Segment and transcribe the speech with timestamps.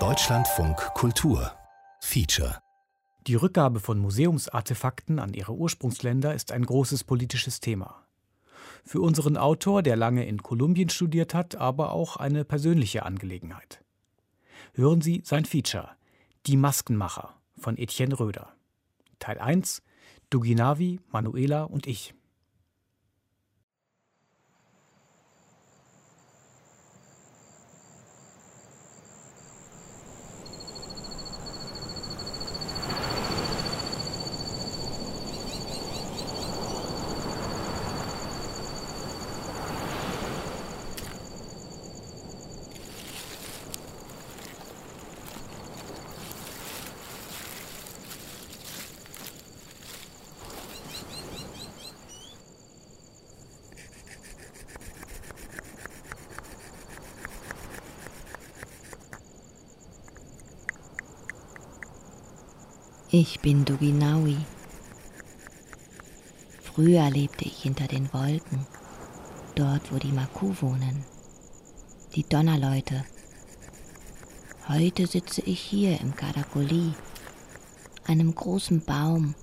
[0.00, 1.52] Deutschlandfunk Kultur
[2.00, 2.58] Feature
[3.28, 8.04] Die Rückgabe von Museumsartefakten an ihre Ursprungsländer ist ein großes politisches Thema.
[8.84, 13.84] Für unseren Autor, der lange in Kolumbien studiert hat, aber auch eine persönliche Angelegenheit.
[14.72, 15.90] Hören Sie sein Feature
[16.46, 18.56] Die Maskenmacher von Etienne Röder.
[19.20, 19.84] Teil 1
[20.30, 22.12] Duginavi, Manuela und ich.
[63.16, 64.36] Ich bin Duginawi.
[66.60, 68.66] Früher lebte ich hinter den Wolken,
[69.54, 71.04] dort wo die Maku wohnen,
[72.16, 73.04] die Donnerleute.
[74.66, 76.92] Heute sitze ich hier im Karakoli,
[78.04, 79.36] einem großen Baum,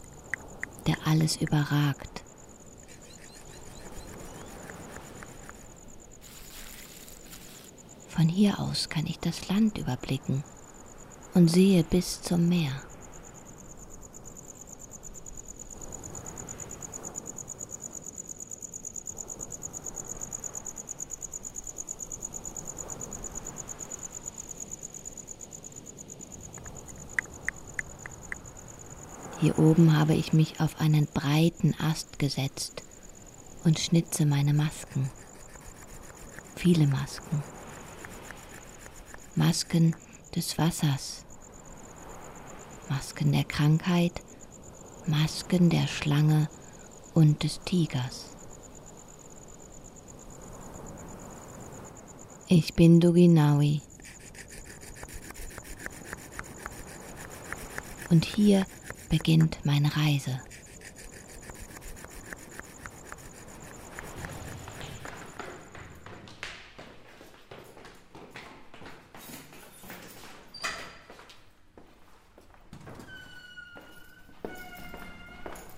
[0.85, 2.23] der alles überragt.
[8.09, 10.43] Von hier aus kann ich das Land überblicken
[11.33, 12.90] und sehe bis zum Meer.
[29.41, 32.83] Hier oben habe ich mich auf einen breiten Ast gesetzt
[33.63, 35.09] und schnitze meine Masken.
[36.55, 37.41] Viele Masken.
[39.33, 39.95] Masken
[40.35, 41.25] des Wassers.
[42.87, 44.21] Masken der Krankheit.
[45.07, 46.47] Masken der Schlange
[47.15, 48.29] und des Tigers.
[52.47, 53.81] Ich bin Duginawi.
[58.11, 58.67] Und hier
[59.11, 60.39] beginnt meine Reise.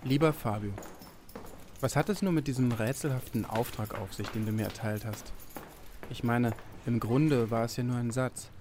[0.03, 0.71] Lieber Fabio,
[1.81, 5.33] was hat es nur mit diesem rätselhaften Auftrag auf sich, den du mir erteilt hast?
[6.11, 6.53] Ich meine,
[6.85, 8.51] im Grunde war es ja nur ein Satz.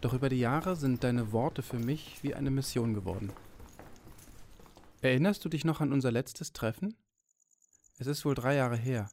[0.00, 3.30] Doch über die Jahre sind deine Worte für mich wie eine Mission geworden.
[5.02, 6.96] Erinnerst du dich noch an unser letztes Treffen?
[7.98, 9.10] Es ist wohl drei Jahre her.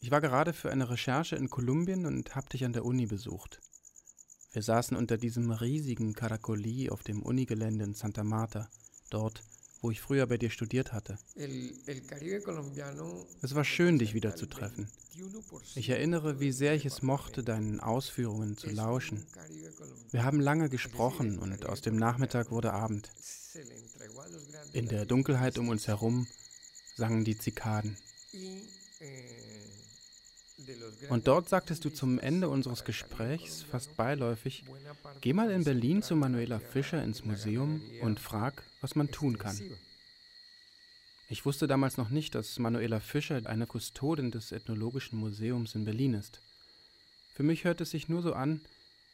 [0.00, 3.60] Ich war gerade für eine Recherche in Kolumbien und hab dich an der Uni besucht.
[4.52, 8.68] Wir saßen unter diesem riesigen Caracoli auf dem Unigelände in Santa Marta,
[9.10, 9.42] dort,
[9.80, 11.18] wo ich früher bei dir studiert hatte.
[13.42, 14.88] Es war schön, dich wieder zu treffen.
[15.74, 19.24] Ich erinnere, wie sehr ich es mochte, deinen Ausführungen zu lauschen.
[20.10, 23.10] Wir haben lange gesprochen und aus dem Nachmittag wurde Abend.
[24.72, 26.26] In der Dunkelheit um uns herum
[26.94, 27.96] sangen die Zikaden.
[31.08, 34.64] Und dort sagtest du zum Ende unseres Gesprächs fast beiläufig,
[35.20, 39.58] geh mal in Berlin zu Manuela Fischer ins Museum und frag, was man tun kann.
[41.28, 46.14] Ich wusste damals noch nicht, dass Manuela Fischer eine Kustodin des Ethnologischen Museums in Berlin
[46.14, 46.40] ist.
[47.34, 48.60] Für mich hört es sich nur so an,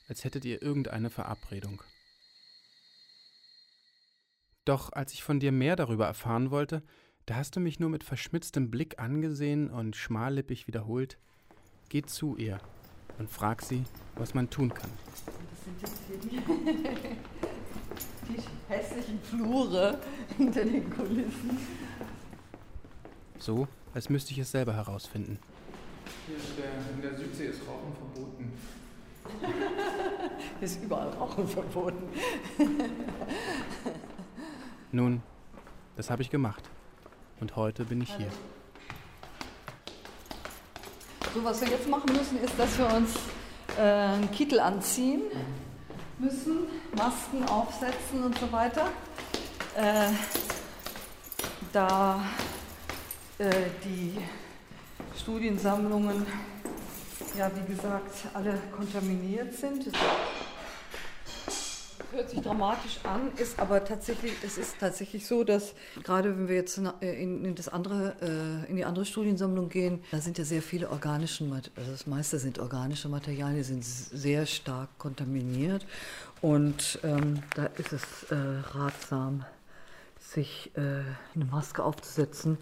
[0.09, 1.83] als hättet ihr irgendeine Verabredung.
[4.67, 6.83] Doch als ich von dir mehr darüber erfahren wollte,
[7.25, 11.19] da hast du mich nur mit verschmitztem Blick angesehen und schmallippig wiederholt,
[11.89, 12.59] geh zu ihr
[13.19, 13.85] und frag sie,
[14.17, 14.91] was man tun kann.
[15.51, 16.41] Das sind jetzt hier die,
[18.29, 20.01] die hässlichen Flure
[20.37, 21.59] hinter den Kulissen.
[23.39, 25.39] So, als müsste ich es selber herausfinden.
[26.27, 28.53] Hier ist der, in der Südsee ist Rauchen verboten.
[30.61, 32.09] Ist überall Rauchen verboten.
[34.93, 35.23] Nun,
[35.97, 36.63] das habe ich gemacht.
[37.41, 38.31] Und heute bin ich hier.
[41.35, 43.15] So, was wir jetzt machen müssen, ist, dass wir uns
[43.77, 45.23] äh, einen Kittel anziehen
[46.19, 46.67] müssen,
[46.97, 48.89] Masken aufsetzen und so weiter.
[49.77, 50.11] Äh,
[51.73, 52.25] da
[53.39, 53.51] äh,
[53.85, 54.17] die
[55.19, 56.27] Studiensammlungen,
[57.37, 59.89] ja, wie gesagt, alle kontaminiert sind.
[62.13, 66.57] Hört sich dramatisch an, ist aber tatsächlich, es ist tatsächlich so, dass gerade wenn wir
[66.57, 70.63] jetzt in, in, das andere, äh, in die andere Studiensammlung gehen, da sind ja sehr
[70.63, 71.45] viele organische,
[71.77, 75.87] also das meiste sind organische Materialien, die sind sehr stark kontaminiert
[76.41, 78.37] und ähm, da ist es äh,
[78.71, 79.45] ratsam,
[80.19, 80.81] sich äh,
[81.35, 82.59] eine Maske aufzusetzen.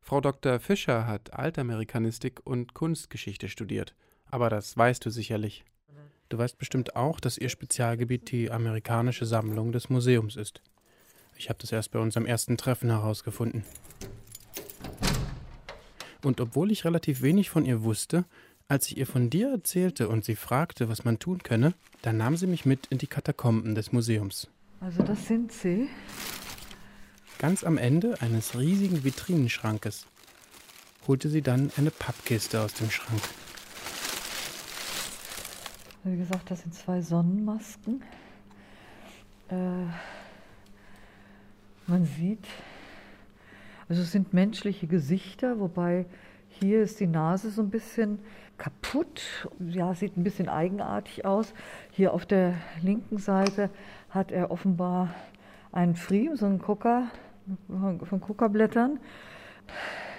[0.00, 0.60] Frau Dr.
[0.60, 3.94] Fischer hat Altamerikanistik und Kunstgeschichte studiert,
[4.30, 5.64] aber das weißt du sicherlich.
[6.28, 10.60] Du weißt bestimmt auch, dass ihr Spezialgebiet die amerikanische Sammlung des Museums ist.
[11.36, 13.64] Ich habe das erst bei unserem ersten Treffen herausgefunden.
[16.22, 18.24] Und obwohl ich relativ wenig von ihr wusste,
[18.66, 22.36] als ich ihr von dir erzählte und sie fragte, was man tun könne, dann nahm
[22.36, 24.48] sie mich mit in die Katakomben des Museums.
[24.80, 25.88] Also das sind sie.
[27.38, 30.06] Ganz am Ende eines riesigen Vitrinenschrankes
[31.06, 33.20] holte sie dann eine Pappkiste aus dem Schrank.
[36.06, 38.02] Wie gesagt, das sind zwei Sonnenmasken.
[39.48, 39.86] Äh,
[41.86, 42.46] man sieht,
[43.88, 46.04] also es sind menschliche Gesichter, wobei
[46.50, 48.18] hier ist die Nase so ein bisschen
[48.58, 49.48] kaputt.
[49.58, 51.54] Ja, sieht ein bisschen eigenartig aus.
[51.90, 52.52] Hier auf der
[52.82, 53.70] linken Seite
[54.10, 55.14] hat er offenbar
[55.72, 57.08] einen Friem, so einen Gucker
[57.66, 59.00] von Kuckerblättern.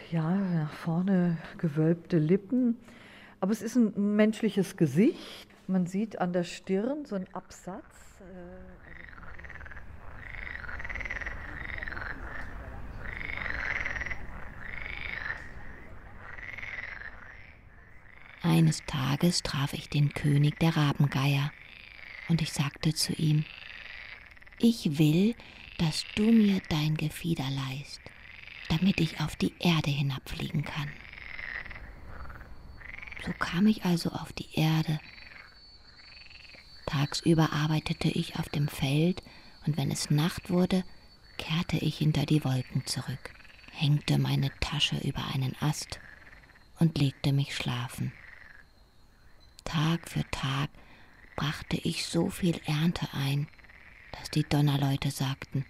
[0.09, 2.75] Ja, nach vorne gewölbte Lippen.
[3.39, 5.47] Aber es ist ein menschliches Gesicht.
[5.67, 7.83] Man sieht an der Stirn so einen Absatz.
[18.43, 21.51] Eines Tages traf ich den König der Rabengeier
[22.29, 23.43] und ich sagte zu ihm,
[24.59, 25.35] ich will,
[25.79, 28.01] dass du mir dein Gefieder leihst,
[28.69, 30.91] damit ich auf die Erde hinabfliegen kann.
[33.25, 34.99] So kam ich also auf die Erde
[36.85, 39.23] Tagsüber arbeitete ich auf dem Feld,
[39.65, 40.83] und wenn es Nacht wurde,
[41.37, 43.33] kehrte ich hinter die Wolken zurück,
[43.71, 45.99] hängte meine Tasche über einen Ast
[46.79, 48.13] und legte mich schlafen.
[49.63, 50.69] Tag für Tag
[51.35, 53.47] brachte ich so viel Ernte ein,
[54.11, 55.65] dass die Donnerleute sagten,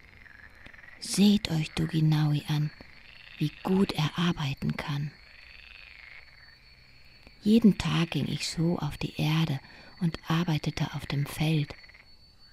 [0.99, 2.71] Seht euch Duginaui an,
[3.37, 5.11] wie gut er arbeiten kann.
[7.41, 9.59] Jeden Tag ging ich so auf die Erde
[10.01, 11.73] und arbeitete auf dem Feld,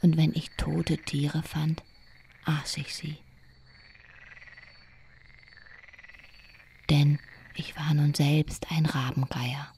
[0.02, 1.82] und wenn ich tote Tiere fand,
[2.44, 3.18] aß ich sie.
[6.90, 7.18] Denn
[7.54, 9.72] ich war nun selbst ein Rabengeier.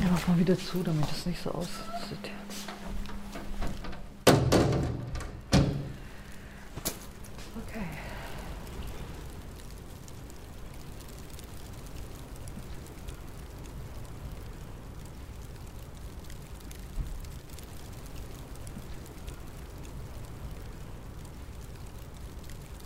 [0.00, 2.30] Ja, mach mal wieder zu, damit es nicht so aussieht.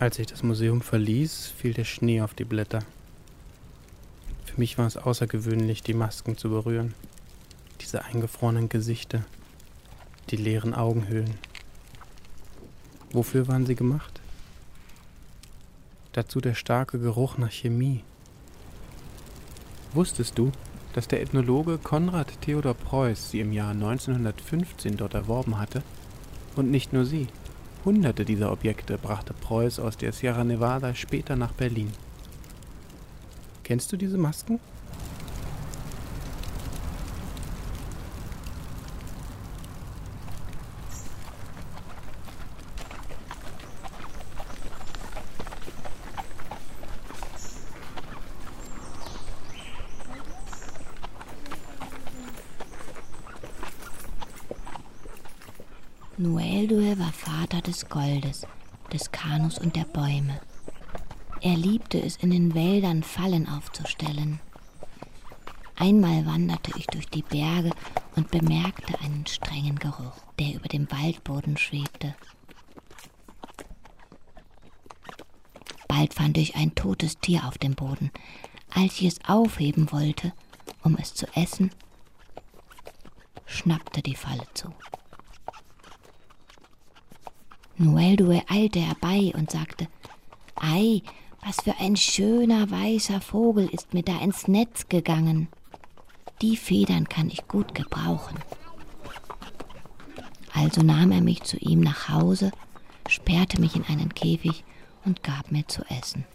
[0.03, 2.79] Als ich das Museum verließ, fiel der Schnee auf die Blätter.
[4.43, 6.93] Für mich war es außergewöhnlich, die Masken zu berühren.
[7.79, 9.23] Diese eingefrorenen Gesichter,
[10.29, 11.35] die leeren Augenhöhlen.
[13.13, 14.19] Wofür waren sie gemacht?
[16.11, 18.03] Dazu der starke Geruch nach Chemie.
[19.93, 20.51] Wusstest du,
[20.91, 25.81] dass der Ethnologe Konrad Theodor Preuß sie im Jahr 1915 dort erworben hatte?
[26.57, 27.29] Und nicht nur sie.
[27.85, 31.91] Hunderte dieser Objekte brachte Preuß aus der Sierra Nevada später nach Berlin.
[33.63, 34.59] Kennst du diese Masken?
[56.23, 58.47] Noeldue war Vater des Goldes,
[58.93, 60.39] des Kanus und der Bäume.
[61.41, 64.39] Er liebte es, in den Wäldern Fallen aufzustellen.
[65.75, 67.71] Einmal wanderte ich durch die Berge
[68.15, 72.15] und bemerkte einen strengen Geruch, der über dem Waldboden schwebte.
[75.89, 78.11] Bald fand ich ein totes Tier auf dem Boden.
[78.73, 80.31] Als ich es aufheben wollte,
[80.83, 81.71] um es zu essen,
[83.45, 84.73] schnappte die Falle zu.
[87.77, 89.87] Noeldue eilte herbei und sagte,
[90.55, 91.01] Ei,
[91.45, 95.47] was für ein schöner weißer Vogel ist mir da ins Netz gegangen.
[96.41, 98.37] Die Federn kann ich gut gebrauchen.
[100.53, 102.51] Also nahm er mich zu ihm nach Hause,
[103.07, 104.63] sperrte mich in einen Käfig
[105.03, 106.25] und gab mir zu essen.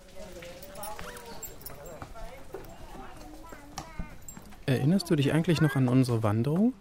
[4.66, 6.74] Erinnerst du dich eigentlich noch an unsere Wanderung?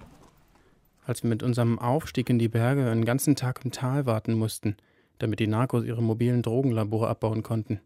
[1.08, 4.76] Als wir mit unserem Aufstieg in die Berge einen ganzen Tag im Tal warten mussten,
[5.20, 7.80] damit die Narcos ihre mobilen Drogenlabore abbauen konnten.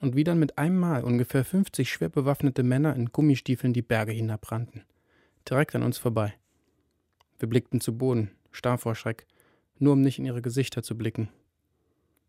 [0.00, 4.10] Und wie dann mit einem Mal ungefähr 50 schwer bewaffnete Männer in Gummistiefeln die Berge
[4.10, 4.82] hinabrannten.
[5.48, 6.34] Direkt an uns vorbei.
[7.38, 9.28] Wir blickten zu Boden, starr vor Schreck,
[9.78, 11.28] nur um nicht in ihre Gesichter zu blicken.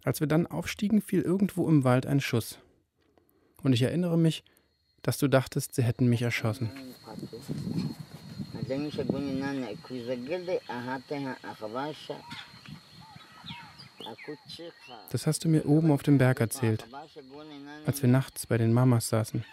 [0.04, 2.60] Als wir dann aufstiegen, fiel irgendwo im Wald ein Schuss.
[3.64, 4.44] Und ich erinnere mich,
[5.02, 6.70] dass du dachtest, sie hätten mich erschossen.
[15.12, 16.86] Das hast du mir oben auf dem Berg erzählt,
[17.86, 19.43] als wir nachts bei den Mamas saßen,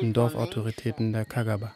[0.00, 1.74] den Dorfautoritäten der Kagaba.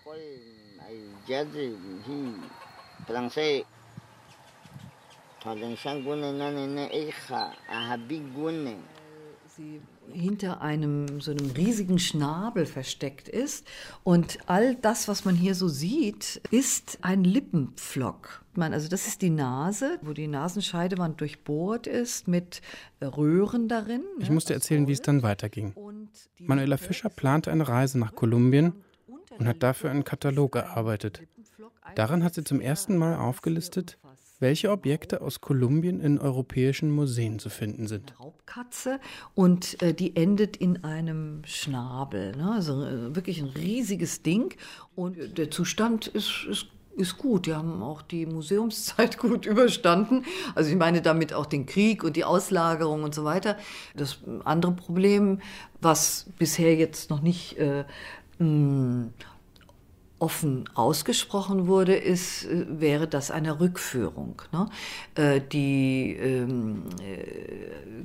[9.49, 9.81] Sie
[10.13, 13.67] hinter einem so einem riesigen Schnabel versteckt ist
[14.05, 18.43] und all das, was man hier so sieht, ist ein Lippenpflock.
[18.59, 22.63] Also das ist die Nase, wo die Nasenscheidewand durchbohrt ist mit
[23.03, 24.03] Röhren darin.
[24.19, 25.75] Ich musste erzählen, wie es dann weiterging.
[26.41, 28.73] Manuela Fischer plante eine Reise nach Kolumbien
[29.39, 31.23] und hat dafür einen Katalog erarbeitet.
[31.95, 33.99] Darin hat sie zum ersten Mal aufgelistet,
[34.39, 38.19] welche Objekte aus Kolumbien in europäischen Museen zu finden sind.
[38.21, 39.01] Raubkatze
[39.35, 42.37] und äh, die endet in einem Schnabel.
[42.37, 42.53] Ne?
[42.53, 44.55] Also äh, wirklich ein riesiges Ding.
[44.95, 46.67] Und der Zustand ist, ist
[46.97, 47.47] ist gut.
[47.47, 50.25] Die haben auch die Museumszeit gut überstanden.
[50.55, 53.57] Also ich meine damit auch den Krieg und die Auslagerung und so weiter.
[53.95, 55.41] Das andere Problem,
[55.81, 57.85] was bisher jetzt noch nicht äh,
[58.39, 59.09] mh,
[60.19, 64.43] offen ausgesprochen wurde, ist, äh, wäre das eine Rückführung.
[64.53, 64.69] Ne?
[65.15, 68.05] Äh, die ähm, äh,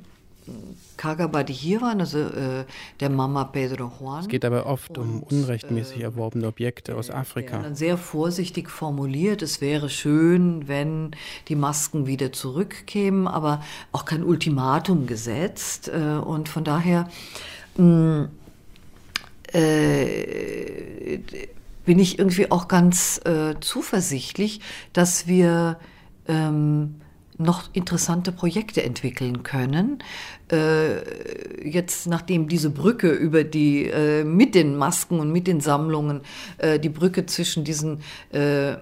[0.96, 2.64] Kagaba, die hier waren, also äh,
[3.00, 4.20] der Mama Pedro Juan.
[4.20, 7.58] Es geht aber oft und, um unrechtmäßig äh, erworbene Objekte aus Afrika.
[7.58, 11.12] Dann sehr vorsichtig formuliert, es wäre schön, wenn
[11.48, 15.88] die Masken wieder zurückkämen, aber auch kein Ultimatum gesetzt.
[15.88, 17.08] Äh, und von daher
[17.76, 18.28] mh,
[19.52, 21.18] äh,
[21.84, 24.60] bin ich irgendwie auch ganz äh, zuversichtlich,
[24.92, 25.78] dass wir
[26.26, 26.96] ähm,
[27.38, 30.02] noch interessante Projekte entwickeln können.
[30.50, 36.20] Äh, jetzt, nachdem diese Brücke über die, äh, mit den Masken und mit den Sammlungen,
[36.58, 38.74] äh, die Brücke zwischen diesen äh,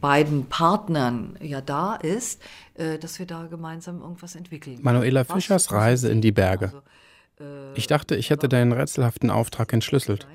[0.00, 2.40] beiden Partnern ja da ist,
[2.74, 4.78] äh, dass wir da gemeinsam irgendwas entwickeln.
[4.82, 6.66] Manuela Fischers Reise in die Berge.
[6.66, 6.82] Also,
[7.76, 10.26] ich dachte, ich hätte deinen rätselhaften Auftrag entschlüsselt.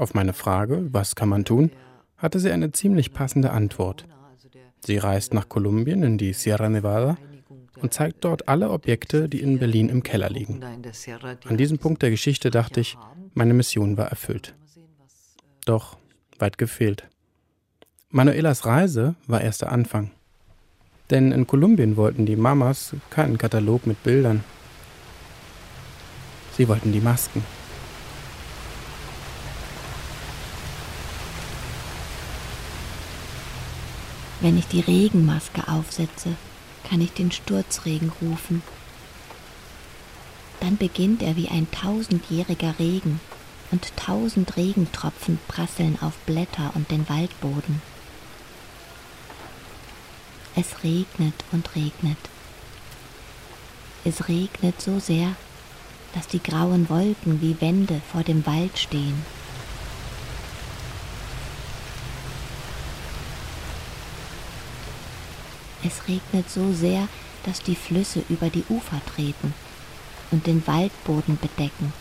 [0.00, 1.70] Auf meine Frage, was kann man tun,
[2.16, 4.06] hatte sie eine ziemlich passende Antwort.
[4.82, 7.18] Sie reist nach Kolumbien in die Sierra Nevada
[7.82, 10.64] und zeigt dort alle Objekte, die in Berlin im Keller liegen.
[11.44, 12.96] An diesem Punkt der Geschichte dachte ich,
[13.34, 14.54] meine Mission war erfüllt.
[15.66, 15.98] Doch
[16.38, 17.06] weit gefehlt.
[18.08, 20.12] Manuelas Reise war erst der Anfang.
[21.10, 24.44] Denn in Kolumbien wollten die Mamas keinen Katalog mit Bildern.
[26.56, 27.44] Sie wollten die Masken.
[34.40, 36.34] Wenn ich die Regenmaske aufsetze,
[36.88, 38.62] kann ich den Sturzregen rufen.
[40.60, 43.20] Dann beginnt er wie ein tausendjähriger Regen
[43.70, 47.82] und tausend Regentropfen prasseln auf Blätter und den Waldboden.
[50.56, 52.18] Es regnet und regnet.
[54.04, 55.36] Es regnet so sehr,
[56.14, 59.22] dass die grauen Wolken wie Wände vor dem Wald stehen.
[65.82, 67.08] Es regnet so sehr,
[67.44, 69.54] dass die Flüsse über die Ufer treten
[70.30, 71.92] und den Waldboden bedecken,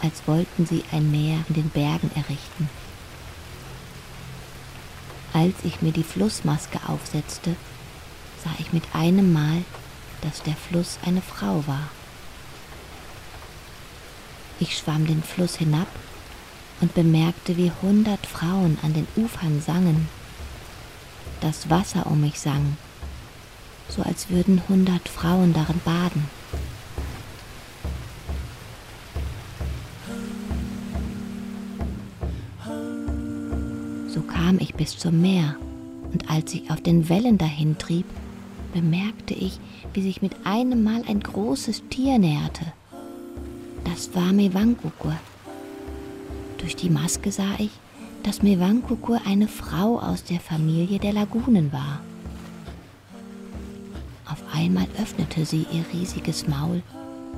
[0.00, 2.68] als wollten sie ein Meer in den Bergen errichten.
[5.32, 7.56] Als ich mir die Flussmaske aufsetzte,
[8.44, 9.64] sah ich mit einem Mal,
[10.20, 11.88] dass der Fluss eine Frau war.
[14.60, 15.88] Ich schwamm den Fluss hinab
[16.80, 20.08] und bemerkte, wie hundert Frauen an den Ufern sangen.
[21.40, 22.76] Das Wasser um mich sang
[23.88, 26.24] so als würden hundert Frauen darin baden.
[34.08, 35.56] So kam ich bis zum Meer,
[36.12, 38.06] und als ich auf den Wellen dahin trieb,
[38.72, 39.58] bemerkte ich,
[39.92, 42.64] wie sich mit einem Mal ein großes Tier näherte.
[43.84, 45.14] Das war Mewankukur.
[46.58, 47.70] Durch die Maske sah ich,
[48.22, 52.00] dass Mewankukur eine Frau aus der Familie der Lagunen war.
[54.62, 56.84] Einmal öffnete sie ihr riesiges Maul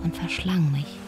[0.02, 0.98] und verschlang mich.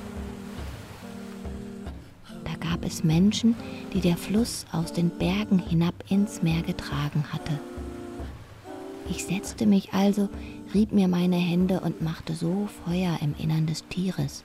[2.42, 3.54] Da gab es Menschen,
[3.92, 7.61] die der Fluss aus den Bergen hinab ins Meer getragen hatte.
[9.11, 10.30] Ich setzte mich also,
[10.73, 14.42] rieb mir meine Hände und machte so Feuer im Innern des Tieres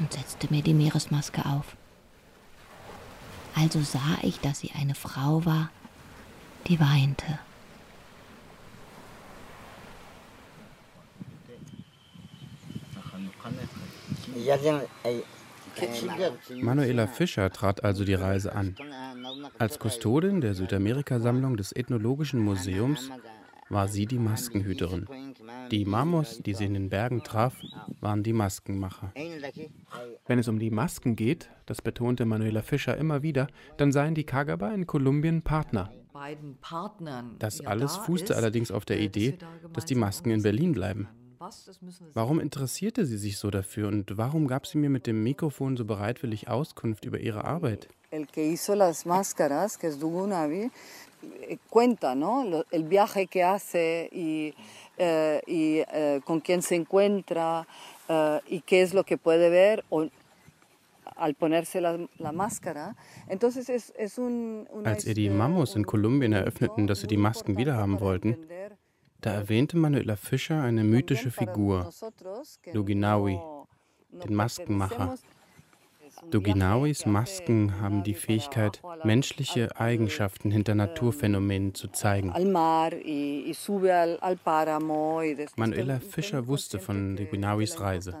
[0.00, 1.76] und setzte mir die Meeresmaske auf.
[3.54, 5.70] Also sah ich, dass sie eine Frau war,
[6.66, 7.38] die weinte.
[16.60, 18.76] Manuela Fischer trat also die Reise an.
[19.58, 23.10] Als Kustodin der Südamerika-Sammlung des Ethnologischen Museums
[23.68, 25.06] war sie die Maskenhüterin.
[25.70, 27.54] Die Mamos, die sie in den Bergen traf,
[28.00, 29.12] waren die Maskenmacher.
[30.26, 34.24] Wenn es um die Masken geht, das betonte Manuela Fischer immer wieder, dann seien die
[34.24, 35.90] Kagaba in Kolumbien Partner.
[37.38, 39.38] Das alles fußte allerdings auf der Idee,
[39.72, 41.08] dass die Masken in Berlin bleiben.
[42.14, 45.84] Warum interessierte sie sich so dafür und warum gab sie mir mit dem Mikrofon so
[45.84, 47.88] bereitwillig Auskunft über ihre Arbeit?
[48.10, 50.70] El que hizo las máscaras, que es Dugunavi,
[51.46, 52.64] eh, cuenta, ¿no?
[52.70, 54.54] El viaje que hace y,
[54.96, 57.66] eh, y eh, con quién se encuentra
[58.08, 60.08] eh, y qué es lo que puede ver o,
[61.16, 62.96] al ponerse la, la máscara.
[63.28, 67.56] Entonces es, es un, Als ihr die Mamos in Kolumbien eröffneten, dass sie die Masken
[67.56, 68.36] wiederhaben wollten,
[69.20, 71.90] da erwähnte Manuela Fischer eine mythische Figur,
[72.72, 73.38] Luginawi,
[74.10, 75.16] den Maskenmacher.
[76.30, 82.32] Duginawis Masken haben die Fähigkeit, menschliche Eigenschaften hinter Naturphänomenen zu zeigen.
[85.56, 88.14] Manuela Fischer wusste von Duginawis Reise.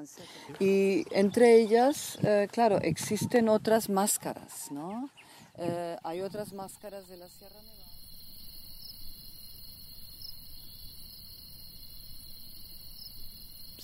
[0.60, 5.10] Y entre ellas, eh, claro, existen otras máscaras, ¿no?
[5.56, 7.78] Eh, hay otras máscaras de la Sierra Nevada.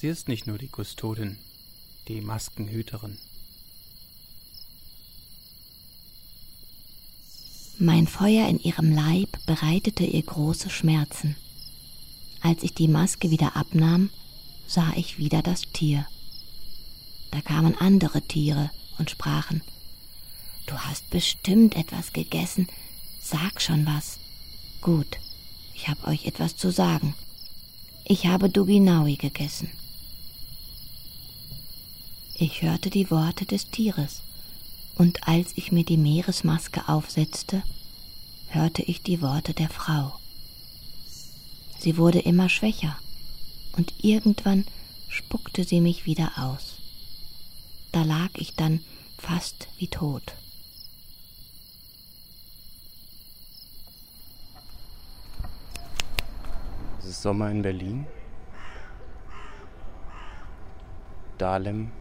[0.05, 1.39] Sie ist nicht nur die Kustodin,
[2.09, 3.17] die Maskenhüterin.
[7.79, 11.37] Mein Feuer in ihrem Leib bereitete ihr große Schmerzen.
[12.43, 14.11] Als ich die Maske wieder abnahm,
[14.67, 16.07] sah ich wieder das Tier.
[17.31, 19.63] Da kamen andere Tiere und sprachen,
[20.67, 22.69] Du hast bestimmt etwas gegessen,
[23.23, 24.19] sag schon was.
[24.83, 25.17] Gut,
[25.73, 27.15] ich habe euch etwas zu sagen.
[28.05, 29.71] Ich habe Duginaui gegessen.
[32.37, 34.23] Ich hörte die Worte des Tieres,
[34.97, 37.63] und als ich mir die Meeresmaske aufsetzte,
[38.49, 40.19] hörte ich die Worte der Frau.
[41.79, 42.97] Sie wurde immer schwächer,
[43.77, 44.65] und irgendwann
[45.09, 46.79] spuckte sie mich wieder aus.
[47.93, 48.81] Da lag ich dann
[49.17, 50.35] fast wie tot.
[56.99, 58.07] Es ist Sommer in Berlin.
[61.39, 61.93] Dahlem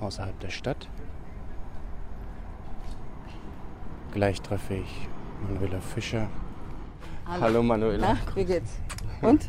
[0.00, 0.88] außerhalb der Stadt.
[4.12, 5.08] Gleich treffe ich
[5.48, 6.28] Manuela Fischer.
[7.26, 8.14] Hallo, Hallo Manuela.
[8.14, 8.72] Na, wie geht's?
[9.22, 9.48] Und?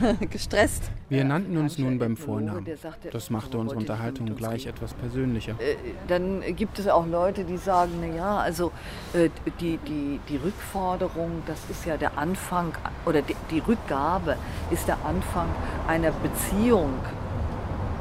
[0.30, 0.90] Gestresst?
[1.08, 2.66] Wir nannten uns nun beim Vornamen.
[3.12, 5.52] Das machte unsere Unterhaltung gleich etwas persönlicher.
[5.60, 5.76] Äh,
[6.08, 8.72] Dann gibt es auch Leute, die sagen, na ja, also
[9.12, 9.28] äh,
[9.60, 12.72] die, die, die Rückforderung, das ist ja der Anfang,
[13.04, 14.36] oder die, die Rückgabe
[14.70, 15.48] ist der Anfang
[15.86, 16.94] einer Beziehung.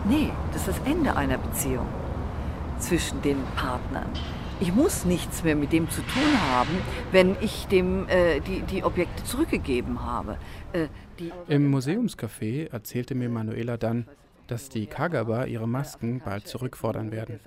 [0.08, 1.88] Nee, das ist das Ende einer Beziehung
[2.78, 4.10] zwischen den Partnern.
[4.60, 6.70] Ich muss nichts mehr mit dem zu tun haben,
[7.12, 10.38] wenn ich dem äh, die, die Objekte zurückgegeben habe.
[10.74, 10.88] Äh,
[11.48, 14.06] Im Museumscafé erzählte mir Manuela dann,
[14.46, 17.40] dass die Kagaba ihre Masken bald zurückfordern werden.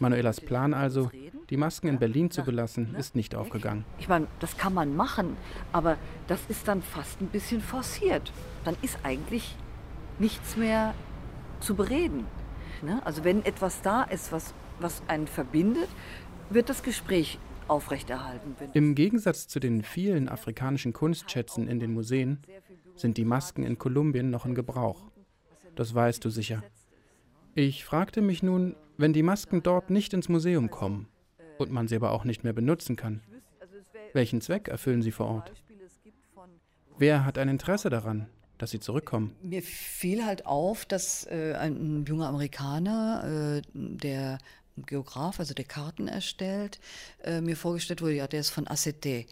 [0.00, 1.08] Manuelas Plan also,
[1.50, 3.84] die Masken in Berlin zu belassen, ist nicht aufgegangen.
[4.00, 5.36] Ich meine, das kann man machen,
[5.72, 8.32] aber das ist dann fast ein bisschen forciert.
[8.64, 9.54] Dann ist eigentlich
[10.18, 10.94] nichts mehr
[11.62, 12.26] zu bereden.
[12.82, 13.04] Ne?
[13.04, 15.88] Also wenn etwas da ist, was, was einen verbindet,
[16.50, 18.56] wird das Gespräch aufrechterhalten.
[18.74, 22.40] Im Gegensatz zu den vielen afrikanischen Kunstschätzen in den Museen
[22.96, 25.10] sind die Masken in Kolumbien noch in Gebrauch.
[25.74, 26.62] Das weißt du sicher.
[27.54, 31.08] Ich fragte mich nun, wenn die Masken dort nicht ins Museum kommen
[31.58, 33.22] und man sie aber auch nicht mehr benutzen kann,
[34.12, 35.52] welchen Zweck erfüllen sie vor Ort?
[36.98, 38.28] Wer hat ein Interesse daran,
[38.62, 39.34] dass sie zurückkommen?
[39.42, 44.38] Mir fiel halt auf, dass äh, ein junger Amerikaner, äh, der
[44.76, 46.78] Geograf, also der Karten erstellt,
[47.24, 49.04] äh, mir vorgestellt wurde, ja, der ist von ACT.
[49.06, 49.26] Äh,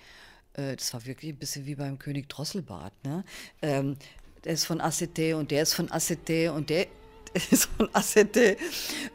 [0.54, 2.92] das war wirklich ein bisschen wie beim König Drosselbart.
[3.04, 3.22] Ne?
[3.62, 3.94] Ähm,
[4.42, 6.88] der ist von ACT und der ist von ACT und der
[7.52, 8.58] ist von ACT.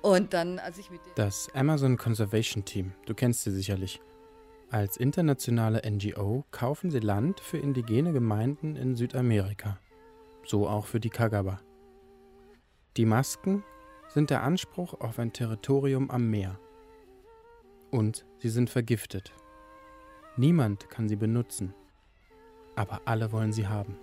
[0.01, 3.99] Und dann, als ich mit Das Amazon Conservation Team, du kennst sie sicherlich.
[4.69, 9.77] Als internationale NGO kaufen sie Land für indigene Gemeinden in Südamerika.
[10.45, 11.59] So auch für die Kagaba.
[12.97, 13.63] Die Masken
[14.09, 16.59] sind der Anspruch auf ein Territorium am Meer.
[17.89, 19.33] Und sie sind vergiftet.
[20.37, 21.73] Niemand kann sie benutzen,
[22.75, 23.97] aber alle wollen sie haben.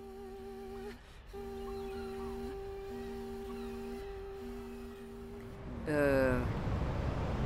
[5.87, 6.33] Äh,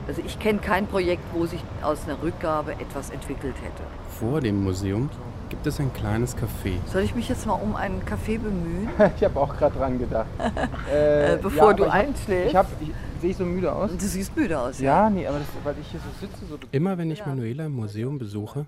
[0.07, 3.83] also ich kenne kein Projekt, wo sich aus einer Rückgabe etwas entwickelt hätte.
[4.09, 5.11] Vor dem Museum
[5.49, 6.79] gibt es ein kleines Café.
[6.87, 8.89] Soll ich mich jetzt mal um einen Kaffee bemühen?
[9.17, 10.27] ich habe auch gerade dran gedacht.
[10.93, 12.51] Äh, Bevor du ich einschläfst.
[12.51, 13.91] Ich, hab, ich sehe ich so müde aus?
[13.91, 15.05] Du siehst müde aus, ja.
[15.05, 16.47] Ja, nee, aber das, weil ich hier so sitze.
[16.47, 18.67] So Immer wenn ich Manuela im Museum besuche,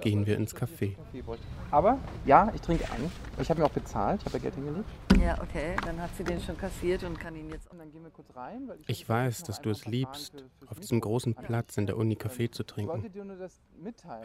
[0.00, 0.94] gehen wir ins Café.
[1.70, 3.10] Aber ja, ich trinke an.
[3.40, 4.88] Ich habe mir auch bezahlt, ich habe ja Geld hingelegt.
[5.20, 7.70] Ja, okay, dann hat sie den schon kassiert und kann ihn jetzt.
[7.70, 8.70] Und dann gehen wir kurz rein.
[8.80, 12.50] ich, ich weiß, dass du es liebst, auf diesem großen Platz in der Uni Kaffee
[12.50, 13.04] zu trinken.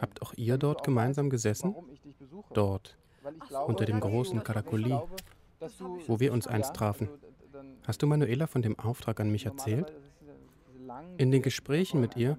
[0.00, 1.74] Habt auch ihr dort gemeinsam gesessen?
[2.54, 2.96] Dort,
[3.66, 4.98] unter dem großen Karakoli,
[6.06, 7.08] wo wir uns einst trafen.
[7.84, 9.92] Hast du Manuela von dem Auftrag an mich erzählt?
[11.18, 12.38] In den Gesprächen mit ihr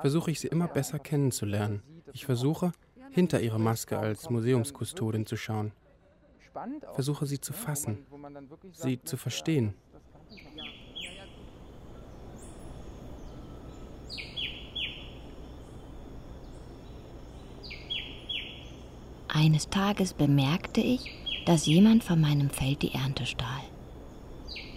[0.00, 1.82] versuche ich sie immer besser kennenzulernen.
[2.14, 2.70] Ich versuche,
[3.10, 5.72] hinter ihre Maske als Museumskustodin zu schauen.
[6.94, 8.06] Versuche sie zu fassen,
[8.72, 9.74] sie zu verstehen.
[19.26, 21.12] Eines Tages bemerkte ich,
[21.46, 23.62] dass jemand von meinem Feld die Ernte stahl.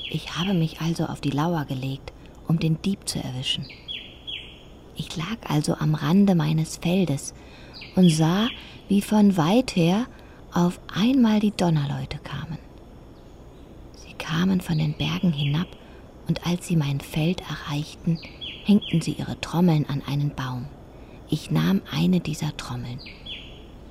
[0.09, 2.11] Ich habe mich also auf die Lauer gelegt,
[2.47, 3.67] um den Dieb zu erwischen.
[4.97, 7.33] Ich lag also am Rande meines Feldes
[7.95, 8.47] und sah,
[8.87, 10.07] wie von weit her
[10.53, 12.57] auf einmal die Donnerleute kamen.
[13.95, 15.67] Sie kamen von den Bergen hinab,
[16.27, 18.19] und als sie mein Feld erreichten,
[18.65, 20.65] hängten sie ihre Trommeln an einen Baum.
[21.29, 22.99] Ich nahm eine dieser Trommeln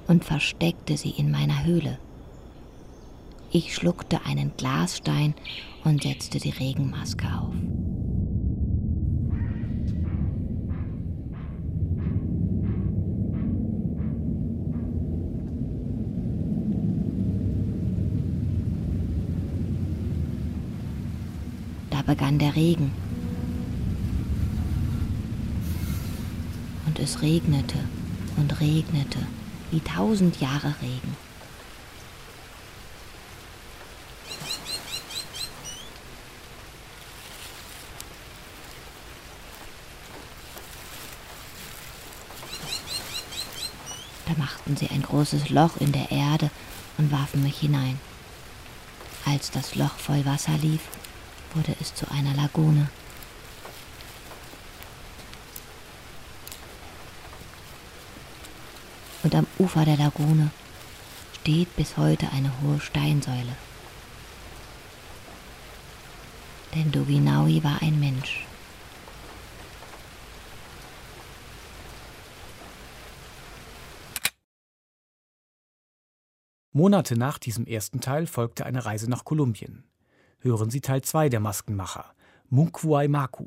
[0.07, 1.99] und versteckte sie in meiner Höhle.
[3.51, 5.35] Ich schluckte einen Glasstein
[5.85, 7.55] und setzte die Regenmaske auf.
[22.07, 22.93] Begann der Regen.
[26.87, 27.79] Und es regnete
[28.37, 29.19] und regnete
[29.71, 31.17] wie tausend Jahre Regen.
[44.27, 46.51] Da machten sie ein großes Loch in der Erde
[46.99, 47.99] und warfen mich hinein.
[49.25, 50.81] Als das Loch voll Wasser lief,
[51.57, 52.89] wurde es zu einer Lagune.
[59.23, 60.51] Und am Ufer der Lagune
[61.41, 63.57] steht bis heute eine hohe Steinsäule.
[66.75, 68.45] Denn Doginaui war ein Mensch.
[76.73, 79.85] Monate nach diesem ersten Teil folgte eine Reise nach Kolumbien
[80.47, 82.05] hören Sie Teil 2 der Maskenmacher,
[82.49, 83.47] Munkwai Maku.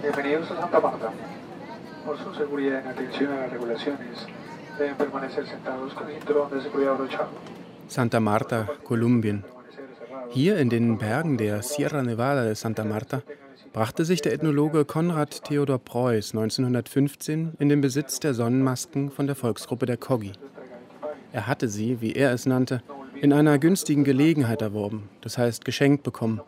[0.00, 1.12] Bienvenidos a Santa Marta.
[2.04, 4.26] Por su seguridad en atención a las regulaciones,
[4.78, 7.30] deben permanecer sentados con cinturón de seguridad abrochado.
[7.88, 9.44] Santa Marta, Kolumbien.
[10.30, 13.22] Hier in den Bergen der Sierra Nevada de Santa Marta
[13.72, 19.36] brachte sich der Ethnologe Konrad Theodor Preuß 1915 in den Besitz der Sonnenmasken von der
[19.36, 20.32] Volksgruppe der Kogi.
[21.32, 22.82] Er hatte sie, wie er es nannte,
[23.20, 26.40] in einer günstigen Gelegenheit erworben, das heißt geschenkt bekommen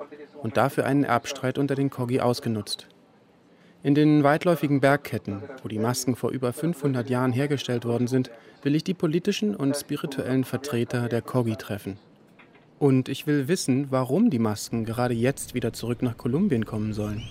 [0.43, 2.87] und dafür einen Erbstreit unter den Kogi ausgenutzt.
[3.83, 8.31] In den weitläufigen Bergketten, wo die Masken vor über 500 Jahren hergestellt worden sind,
[8.63, 11.97] will ich die politischen und spirituellen Vertreter der Kogi treffen.
[12.79, 17.23] Und ich will wissen, warum die Masken gerade jetzt wieder zurück nach Kolumbien kommen sollen.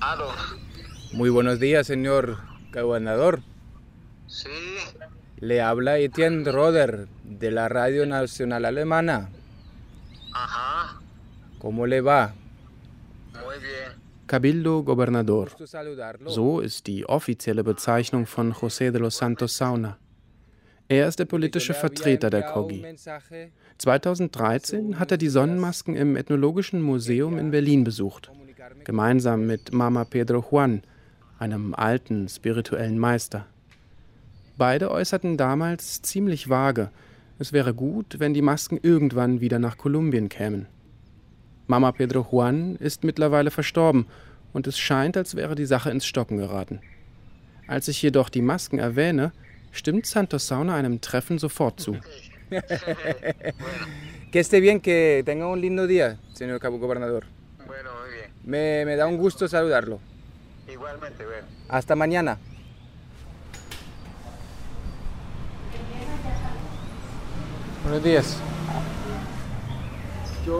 [0.00, 0.30] Hallo.
[1.14, 2.38] Muy buenos días, señor
[2.72, 3.40] gobernador.
[4.26, 4.48] Sí.
[5.38, 9.30] Le habla Etienne Roder de la Radio Nacional Alemana.
[10.32, 11.00] Ajá.
[11.60, 12.34] ¿Cómo le va?
[13.32, 13.92] Muy bien.
[14.26, 15.52] Cabildo Gobernador.
[16.26, 19.98] So ist die offizielle Bezeichnung von José de los Santos Sauna.
[20.88, 22.84] Er ist der politische Vertreter der Kogi.
[23.78, 28.32] 2013 hat er die Sonnenmasken im Ethnologischen Museum in Berlin besucht,
[28.82, 30.82] gemeinsam mit Mama Pedro Juan,
[31.38, 33.46] einem alten spirituellen Meister.
[34.56, 36.90] Beide äußerten damals ziemlich vage,
[37.38, 40.66] es wäre gut, wenn die Masken irgendwann wieder nach Kolumbien kämen.
[41.66, 44.06] Mama Pedro Juan ist mittlerweile verstorben
[44.52, 46.80] und es scheint, als wäre die Sache ins Stocken geraten.
[47.66, 49.32] Als ich jedoch die Masken erwähne,
[49.72, 51.96] stimmt Santos Sauna einem Treffen sofort zu.
[54.30, 57.24] que esté bien, que tenga un lindo día, señor cabo gobernador.
[57.66, 58.30] Bueno, muy bien.
[58.44, 59.98] Me, me da un gusto saludarlo.
[60.84, 61.46] Igualmente, bueno.
[61.70, 62.36] Hasta mañana.
[67.82, 68.36] Buenos días.
[70.46, 70.50] Eh,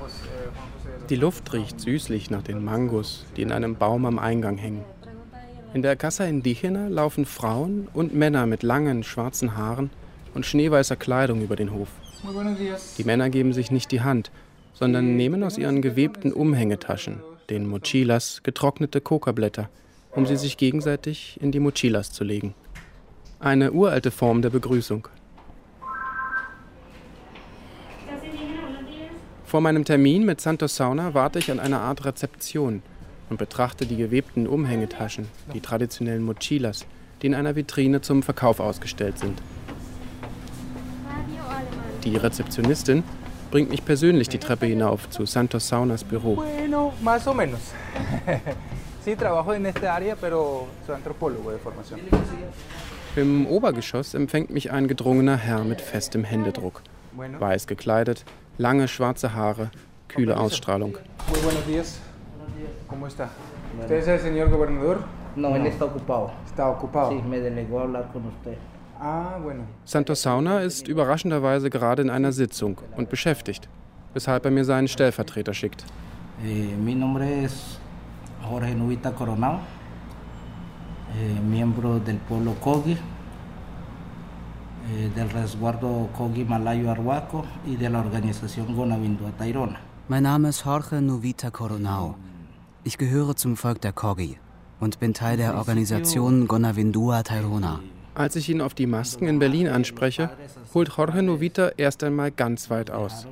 [0.00, 1.06] José.
[1.10, 4.84] Die Luft riecht süßlich nach den Mangos, die in einem Baum am Eingang hängen.
[5.72, 9.90] In der Casa Indigena laufen Frauen und Männer mit langen schwarzen Haaren
[10.34, 11.90] und schneeweißer Kleidung über den Hof.
[12.98, 14.32] Die Männer geben sich nicht die Hand,
[14.74, 19.68] sondern nehmen aus ihren gewebten Umhängetaschen, den Mochilas, getrocknete Kokablätter,
[20.12, 22.54] um sie sich gegenseitig in die Mochilas zu legen.
[23.40, 25.08] Eine uralte Form der Begrüßung.
[29.44, 32.82] Vor meinem Termin mit Santos Sauna warte ich an einer Art Rezeption
[33.30, 36.86] und betrachte die gewebten Umhängetaschen, die traditionellen Mochilas,
[37.20, 39.42] die in einer Vitrine zum Verkauf ausgestellt sind.
[42.04, 43.02] Die Rezeptionistin
[43.50, 46.34] bringt mich persönlich die Treppe hinauf zu Santos Saunas Büro.
[46.36, 47.60] Bueno, más o menos.
[49.04, 52.00] sí, trabajo en esta área, pero soy antropólogo de formación.
[53.16, 56.82] Im Obergeschoss empfängt mich ein gedrungener Herr mit festem Händedruck.
[57.16, 58.24] Weiß gekleidet,
[58.56, 59.70] lange schwarze Haare,
[60.06, 60.96] kühle Ausstrahlung.
[61.28, 62.00] Muy buenos días.
[62.86, 63.30] ¿Cómo está?
[63.80, 65.00] ¿Usted es el señor gobernador?
[65.34, 66.30] No, él está ocupado.
[66.46, 67.10] Está ocupado.
[67.10, 68.56] Sí, me delegó a hablar con usted.
[69.02, 69.40] Ah.
[69.86, 73.66] Santos Sauna ist überraschenderweise gerade in einer Sitzung und beschäftigt,
[74.12, 75.86] weshalb er mir seinen Stellvertreter schickt.
[76.44, 77.78] Eh, mi nombre es
[78.42, 79.60] Jorge Nubita Coronado,
[81.18, 82.98] eh, miembro del pueblo Kogi, eh,
[85.14, 89.78] del resguardo Kogi Malayo Arhuaco y de la organización Gonavindua Tairona.
[90.08, 92.16] Mein Name ist Jorge Novita Coronao.
[92.84, 94.36] Ich gehöre zum Volk der Kogi
[94.78, 97.80] und bin Teil der Organisation Gonavindua Tairona.
[98.20, 100.28] Als ich ihn auf die Masken in Berlin anspreche,
[100.74, 103.26] holt Jorge Novita erst einmal ganz weit aus.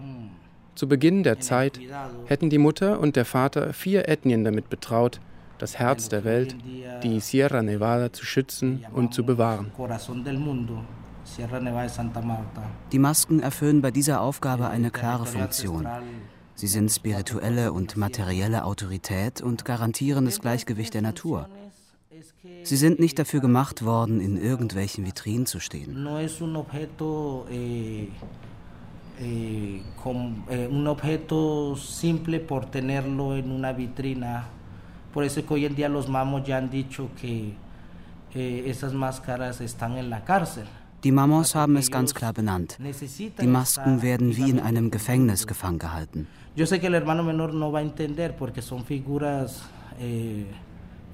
[0.77, 1.79] Zu Beginn der Zeit
[2.24, 5.20] hätten die Mutter und der Vater vier Ethnien damit betraut,
[5.59, 6.57] das Herz der Welt,
[7.03, 9.72] die Sierra Nevada zu schützen und zu bewahren.
[12.90, 15.87] Die Masken erfüllen bei dieser Aufgabe eine klare Funktion.
[16.55, 21.46] Sie sind spirituelle und materielle Autorität und garantieren das Gleichgewicht der Natur.
[22.68, 26.02] Sie sind nicht dafür gemacht worden, in irgendwelchen Vitrinen zu stehen.
[26.02, 28.09] No es un objeto, eh,
[29.20, 34.44] eh, com- eh, un objeto simple por tenerlo en una vitrina.
[35.12, 37.54] Por eso es que hoy en día los mamos ya han dicho que
[38.35, 40.66] eh, esas máscaras están en la cárcel.
[41.02, 42.76] Die Mamos haben es ganz klar benannt.
[43.40, 46.26] Die Masken werden wie in einem Gefängnis gefangen gehalten.
[46.57, 49.62] Yo sé que el hermano menor no va a entender porque son figuras,
[50.00, 50.44] eh,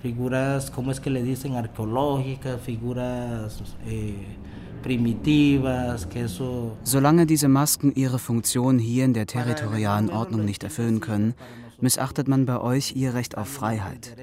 [0.04, 1.54] figuras, ¿cómo es que le dicen?
[1.54, 4.36] Arqueológicas, figuras eh,
[4.82, 6.76] primitivas, que eso...
[6.82, 11.32] Solange diese Masken ihre Funktion hier in der territorialen Ordnung nicht erfüllen können,
[11.80, 14.14] missachtet man bei euch ihr Recht auf Freiheit.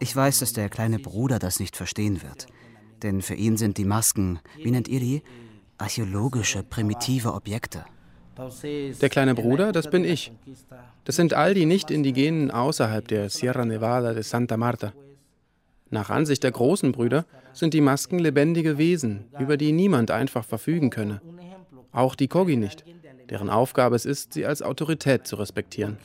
[0.00, 2.48] Ich weiß, dass der kleine Bruder das nicht verstehen wird.
[3.04, 5.22] Denn für ihn sind die Masken, wie nennt ihr die?
[5.78, 7.84] Archäologische, primitive Objekte.
[8.38, 10.32] Der kleine Bruder, das bin ich.
[11.04, 14.92] Das sind all die Nicht-Indigenen außerhalb der Sierra Nevada de Santa Marta.
[15.90, 20.90] Nach Ansicht der großen Brüder sind die Masken lebendige Wesen, über die niemand einfach verfügen
[20.90, 21.22] könne.
[21.92, 22.84] Auch die Kogi nicht,
[23.30, 25.96] deren Aufgabe es ist, sie als Autorität zu respektieren.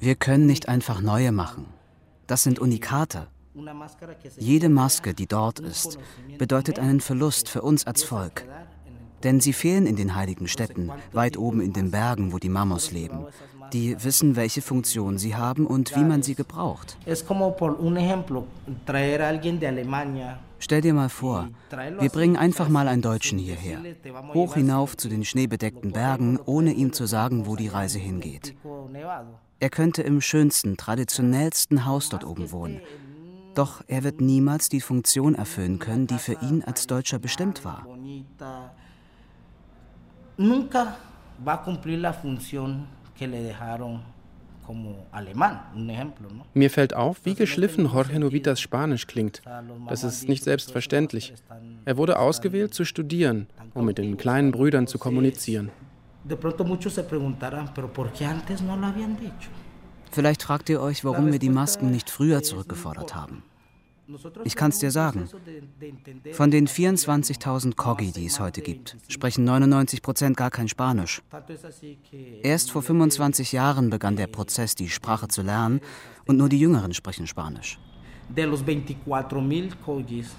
[0.00, 1.66] Wir können nicht einfach neue machen.
[2.26, 3.28] Das sind Unikate.
[4.38, 5.98] Jede Maske, die dort ist,
[6.38, 8.46] bedeutet einen Verlust für uns als Volk.
[9.22, 12.90] Denn sie fehlen in den heiligen Städten, weit oben in den Bergen, wo die Mamos
[12.90, 13.26] leben.
[13.72, 16.98] Die wissen, welche Funktion sie haben und wie man sie gebraucht.
[20.58, 21.48] Stell dir mal vor,
[21.98, 23.78] wir bringen einfach mal einen Deutschen hierher,
[24.34, 28.54] hoch hinauf zu den schneebedeckten Bergen, ohne ihm zu sagen, wo die Reise hingeht.
[29.58, 32.80] Er könnte im schönsten, traditionellsten Haus dort oben wohnen.
[33.54, 37.86] Doch er wird niemals die Funktion erfüllen können, die für ihn als Deutscher bestimmt war.
[40.38, 40.96] Nunca
[41.44, 44.00] va a cumplir la función que le dejaron
[44.66, 46.46] como alemán, un ejemplo, ¿no?
[46.54, 49.42] Mir fällt auf, wie geschliffen Jorge Novitas Spanisch klingt.
[49.88, 51.34] Das ist nicht selbstverständlich.
[51.84, 55.70] Er wurde ausgewählt zu studieren, um mit den kleinen Brüdern zu kommunizieren.
[56.24, 59.50] De pronto muchos se preguntarán, pero ¿por qué antes no lo habían dicho?
[60.12, 63.42] Vielleicht fragt ihr euch, warum wir die Masken nicht früher zurückgefordert haben.
[64.44, 65.28] Ich kann es dir sagen.
[66.32, 71.22] Von den 24.000 Kogi, die es heute gibt, sprechen 99 Prozent gar kein Spanisch.
[72.42, 75.80] Erst vor 25 Jahren begann der Prozess, die Sprache zu lernen,
[76.26, 77.78] und nur die Jüngeren sprechen Spanisch.
[78.28, 80.30] De los 24.000 Kogis,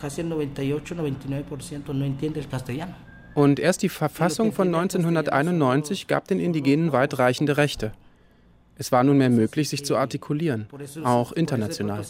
[0.00, 2.94] casi 98, 99% no entiende el castellano.
[3.34, 7.92] Und erst die Verfassung von 1991 gab den Indigenen weitreichende Rechte.
[8.76, 10.66] Es war nunmehr möglich, sich zu artikulieren,
[11.04, 12.04] auch international.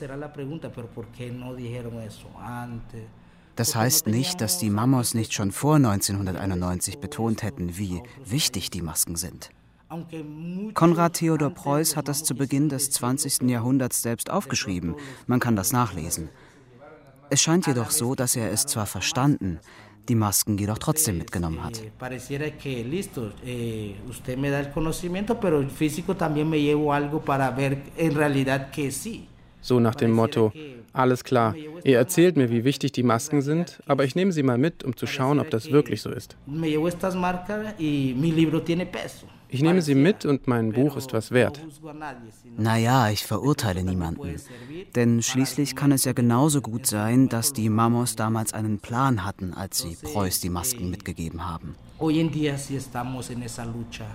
[3.56, 8.82] Das heißt nicht, dass die Mamos nicht schon vor 1991 betont hätten, wie wichtig die
[8.82, 9.50] Masken sind.
[10.72, 13.42] Konrad Theodor Preuß hat das zu Beginn des 20.
[13.42, 14.94] Jahrhunderts selbst aufgeschrieben.
[15.26, 16.30] Man kann das nachlesen.
[17.28, 19.58] Es scheint jedoch so, dass er es zwar verstanden,
[20.08, 21.80] die Masken jedoch trotzdem mitgenommen hat.
[29.62, 30.52] So nach dem Motto,
[30.92, 34.58] alles klar, ihr erzählt mir, wie wichtig die Masken sind, aber ich nehme sie mal
[34.58, 36.36] mit, um zu schauen, ob das wirklich so ist.
[39.48, 41.60] Ich nehme sie mit und mein Buch ist was wert.
[42.56, 44.36] Naja, ich verurteile niemanden.
[44.96, 49.54] Denn schließlich kann es ja genauso gut sein, dass die Mamos damals einen Plan hatten,
[49.54, 51.76] als sie Preuß die Masken mitgegeben haben.
[52.00, 54.06] Hoy en día sí estamos en esa lucha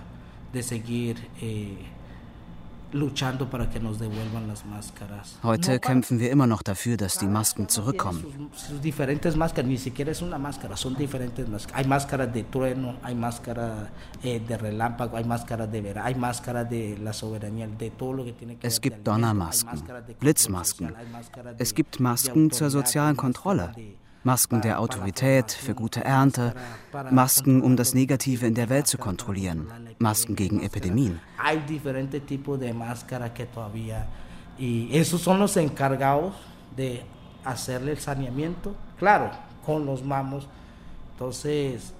[0.52, 1.74] de seguir eh,
[5.42, 8.50] Heute kämpfen wir immer noch dafür, dass die Masken zurückkommen.
[18.62, 19.82] Es gibt Donnermasken,
[20.20, 20.94] Blitzmasken.
[21.58, 23.74] Es gibt Masken zur sozialen Kontrolle.
[24.28, 26.54] Masken der Autorität für gute Ernte,
[27.10, 31.18] Masken, um das Negative in der Welt zu kontrollieren, Masken gegen Epidemien.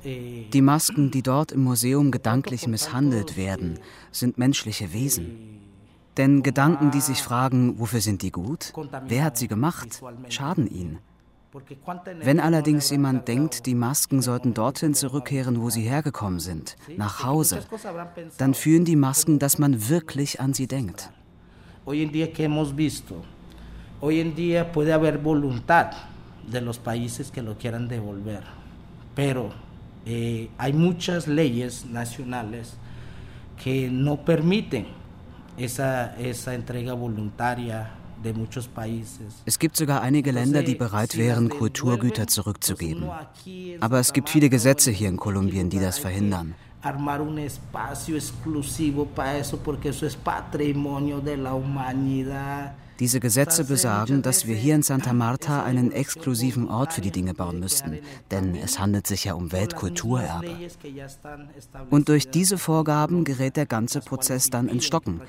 [0.05, 3.79] Eh, die Masken, die dort im Museum gedanklich misshandelt werden,
[4.13, 5.61] sind menschliche Wesen.
[6.19, 8.75] Denn Gedanken, die sich fragen, wofür sind die gut?
[9.07, 10.03] Wer hat sie gemacht?
[10.29, 10.99] Schaden ihnen.
[12.21, 17.61] Wenn allerdings jemand denkt, die Masken sollten dorthin zurückkehren, wo sie hergekommen sind, nach Hause,
[18.37, 21.11] dann fühlen die Masken, dass man wirklich an sie denkt.
[21.87, 23.25] Hoy en día que hemos visto,
[24.03, 25.93] hoy en día puede haber voluntad
[26.47, 28.43] de los países que lo quieran devolver,
[29.15, 29.51] pero
[30.05, 32.77] eh, hay muchas leyes nacionales
[33.63, 34.87] que no permiten
[35.57, 37.98] esa, esa entrega voluntaria
[39.45, 43.09] es gibt sogar einige Länder, die bereit wären, Kulturgüter zurückzugeben.
[43.81, 46.55] Aber es gibt viele Gesetze hier in Kolumbien, die das verhindern.
[46.81, 52.73] Armar un espacio exclusivo para eso, porque eso es patrimonio de la humanidad.
[52.99, 57.33] Diese Gesetze besagen, dass wir hier in Santa Marta einen exklusiven Ort für die Dinge
[57.33, 57.99] bauen müssten,
[58.31, 60.51] denn es handelt sich ja um Weltkulturerbe.
[61.91, 65.21] Und durch diese Vorgaben gerät der ganze Prozess dann ins Stocken.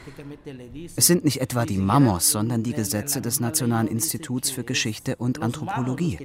[0.95, 5.41] Es sind nicht etwa die Mamos, sondern die Gesetze des Nationalen Instituts für Geschichte und
[5.41, 6.17] Anthropologie.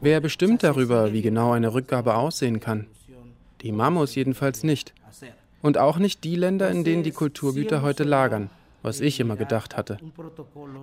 [0.00, 2.86] Wer bestimmt darüber, wie genau eine Rückgabe aussehen kann?
[3.62, 4.94] Die Mamos jedenfalls nicht.
[5.62, 8.48] Und auch nicht die Länder, in denen die Kulturgüter heute lagern,
[8.82, 9.98] was ich immer gedacht hatte.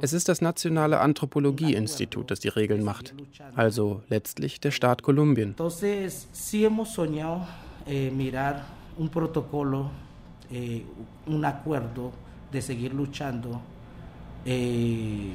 [0.02, 3.14] Es ist das Nationale Anthropologie-Institut, das die Regeln macht.
[3.56, 5.56] Also letztlich der Staat Kolumbien.
[8.98, 9.90] un protocolo,
[10.50, 10.84] eh,
[11.28, 12.12] un acuerdo
[12.52, 13.62] de seguir luchando
[14.46, 15.34] eh,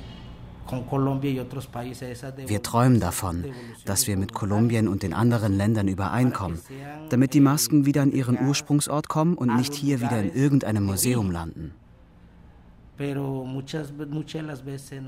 [2.46, 3.44] wir träumen davon,
[3.84, 6.60] dass wir mit Kolumbien und den anderen Ländern übereinkommen,
[7.08, 11.30] damit die Masken wieder an ihren Ursprungsort kommen und nicht hier wieder in irgendeinem Museum
[11.30, 11.74] landen.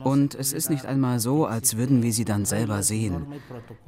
[0.05, 3.27] Und es ist nicht einmal so, als würden wir sie dann selber sehen,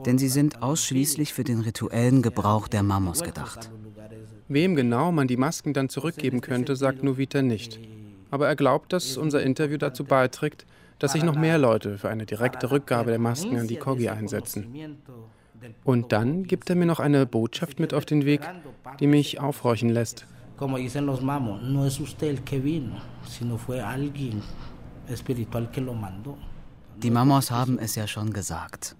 [0.04, 3.70] denn sie sind ausschließlich für den rituellen Gebrauch der Mamos gedacht.
[4.48, 7.80] Wem genau man die Masken dann zurückgeben könnte, sagt Novita nicht.
[8.30, 10.66] Aber er glaubt, dass unser Interview dazu beiträgt,
[10.98, 14.98] dass sich noch mehr Leute für eine direkte Rückgabe der Masken an die Kogi einsetzen.
[15.82, 18.40] Und dann gibt er mir noch eine Botschaft mit auf den Weg,
[19.00, 20.26] die mich aufhorchen lässt.
[26.96, 28.96] Die Mamos haben es ja schon gesagt.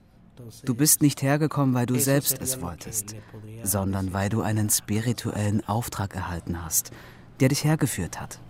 [0.64, 3.14] Du bist nicht hergekommen, weil du selbst es wolltest,
[3.62, 6.90] sondern weil du einen spirituellen Auftrag erhalten hast,
[7.40, 8.40] der dich hergeführt hat.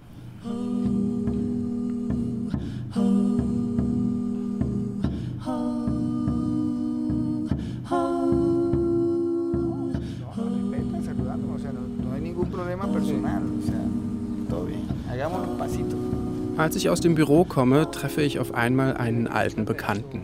[16.57, 20.23] Als ich aus dem Büro komme, treffe ich auf einmal einen alten Bekannten.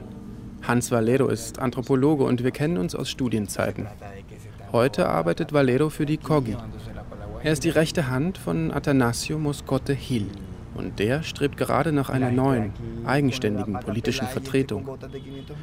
[0.63, 3.87] Hans Valero ist Anthropologe und wir kennen uns aus Studienzeiten.
[4.73, 6.57] Heute arbeitet Valero für die COGI.
[7.43, 10.27] Er ist die rechte Hand von Atanasio Moscote Hill
[10.75, 12.73] und der strebt gerade nach einer neuen,
[13.05, 14.89] eigenständigen politischen Vertretung.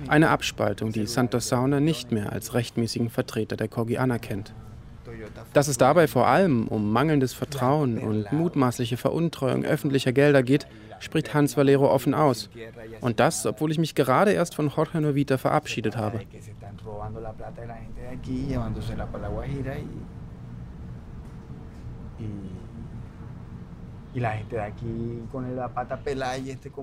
[0.07, 4.53] Eine Abspaltung, die Santos Sauna nicht mehr als rechtmäßigen Vertreter der COGI anerkennt.
[5.53, 10.67] Dass es dabei vor allem um mangelndes Vertrauen und mutmaßliche Veruntreuung öffentlicher Gelder geht,
[10.99, 12.49] spricht Hans Valero offen aus.
[13.01, 16.21] Und das, obwohl ich mich gerade erst von Jorge Novita verabschiedet habe.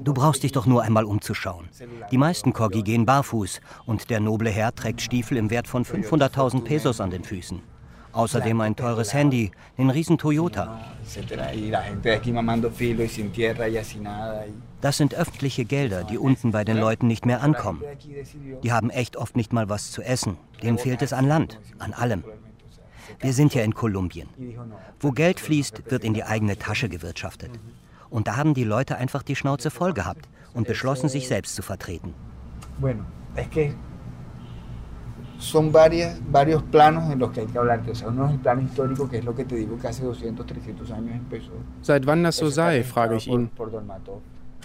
[0.04, 1.68] Du brauchst dich doch nur einmal umzuschauen.
[2.10, 6.62] Die meisten Corgi gehen barfuß und der noble Herr trägt Stiefel im Wert von 500.000
[6.62, 7.73] Pesos an den Füßen.
[8.14, 10.80] Außerdem ein teures Handy, den riesen Toyota.
[14.80, 17.82] Das sind öffentliche Gelder, die unten bei den Leuten nicht mehr ankommen.
[18.62, 20.36] Die haben echt oft nicht mal was zu essen.
[20.62, 22.22] Denen fehlt es an Land, an allem.
[23.18, 24.28] Wir sind ja in Kolumbien.
[25.00, 27.50] Wo Geld fließt, wird in die eigene Tasche gewirtschaftet.
[28.10, 31.62] Und da haben die Leute einfach die Schnauze voll gehabt und beschlossen, sich selbst zu
[31.62, 32.14] vertreten.
[32.78, 33.04] Bueno,
[33.34, 33.74] es que
[35.44, 37.82] son varias, varios planos en los que hay que hablar.
[37.88, 40.04] O sea, uno es el plano histórico, que es lo que te digo que hace
[40.04, 41.52] 200, 300 años empezó.
[41.82, 43.50] Seit wann das so sei, frage ich ihn.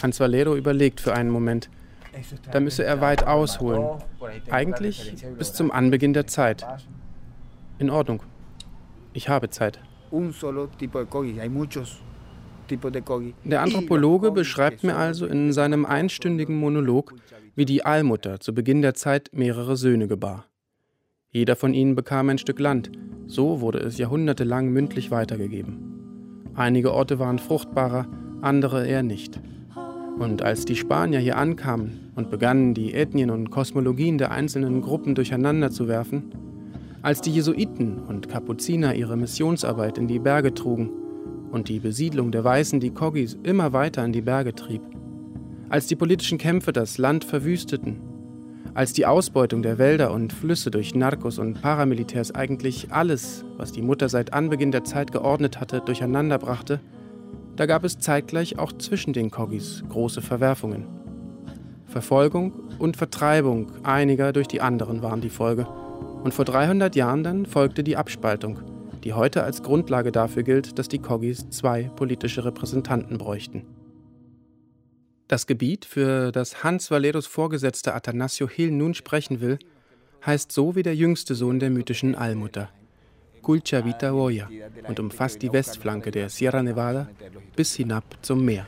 [0.01, 1.69] Hans Valero überlegt für einen Moment.
[2.51, 3.85] Da müsse er weit ausholen.
[4.49, 6.65] Eigentlich bis zum Anbeginn der Zeit.
[7.77, 8.23] In Ordnung.
[9.13, 9.79] Ich habe Zeit.
[13.43, 17.13] Der Anthropologe beschreibt mir also in seinem einstündigen Monolog,
[17.55, 20.48] wie die Allmutter zu Beginn der Zeit mehrere Söhne gebar.
[21.31, 22.91] Jeder von ihnen bekam ein Stück Land.
[23.27, 26.49] So wurde es jahrhundertelang mündlich weitergegeben.
[26.55, 28.07] Einige Orte waren fruchtbarer,
[28.41, 29.39] andere eher nicht.
[30.17, 35.13] Und als die Spanier hier ankamen und begannen, die Ethnien und Kosmologien der einzelnen Gruppen
[35.13, 36.31] durcheinander zu werfen,
[37.03, 40.89] als die Jesuiten und Kapuziner ihre Missionsarbeit in die Berge trugen
[41.51, 44.81] und die Besiedlung der Weißen die Kogis immer weiter in die Berge trieb,
[45.69, 48.08] als die politischen Kämpfe das Land verwüsteten
[48.73, 53.81] als die Ausbeutung der Wälder und Flüsse durch Narcos und Paramilitärs eigentlich alles, was die
[53.81, 56.79] Mutter seit Anbeginn der Zeit geordnet hatte, durcheinanderbrachte,
[57.55, 60.85] da gab es zeitgleich auch zwischen den Kogis große Verwerfungen.
[61.85, 65.67] Verfolgung und Vertreibung einiger durch die anderen waren die Folge.
[66.23, 68.59] Und vor 300 Jahren dann folgte die Abspaltung,
[69.03, 73.65] die heute als Grundlage dafür gilt, dass die Kogis zwei politische Repräsentanten bräuchten.
[75.29, 79.59] Das Gebiet, für das Hans Valeros Vorgesetzter Atanasio Hill nun sprechen will,
[80.25, 82.71] heißt so wie der jüngste Sohn der mythischen Allmutter,
[83.43, 84.49] Culcha Vita Hoya,
[84.87, 87.09] und umfasst die Westflanke der Sierra Nevada
[87.55, 88.65] bis hinab zum Meer.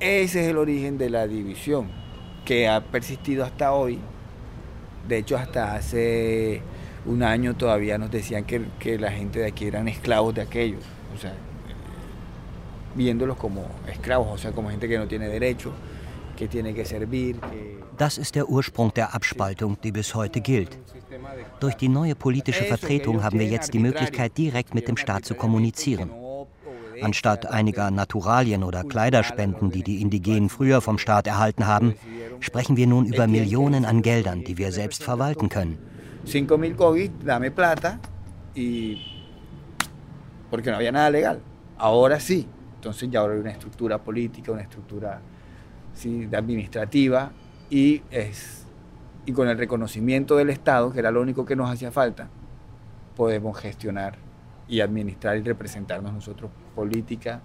[0.00, 1.90] Ese es el origen de la división,
[2.46, 3.98] que ha persistido hasta hoy.
[5.06, 6.62] De hecho, hasta hace
[7.04, 10.82] un año todavía nos decían que, que la gente de aquí eran esclavos de aquellos,
[11.14, 11.34] o sea,
[12.94, 15.70] viéndolos como esclavos, o sea, como gente que no tiene derecho.
[17.96, 20.78] Das ist der Ursprung der Abspaltung, die bis heute gilt.
[21.60, 25.34] Durch die neue politische Vertretung haben wir jetzt die Möglichkeit, direkt mit dem Staat zu
[25.34, 26.10] kommunizieren.
[27.00, 31.94] Anstatt einiger Naturalien oder Kleiderspenden, die die Indigenen früher vom Staat erhalten haben,
[32.40, 35.78] sprechen wir nun über Millionen an Geldern, die wir selbst verwalten können.
[36.26, 37.98] 5.000 Kogis, dame plata
[38.54, 38.98] y
[40.50, 41.40] porque no había nada legal.
[41.78, 42.46] Ahora sí.
[42.76, 45.20] Entonces ya ahora hay una estructura política, una estructura
[45.98, 46.28] ¿sí?
[46.32, 47.32] administrativa
[47.70, 48.64] y, es,
[49.26, 52.28] y con el reconocimiento del Estado, que era lo único que nos hacía falta,
[53.16, 54.16] podemos gestionar
[54.68, 57.40] y administrar y representarnos nosotros política,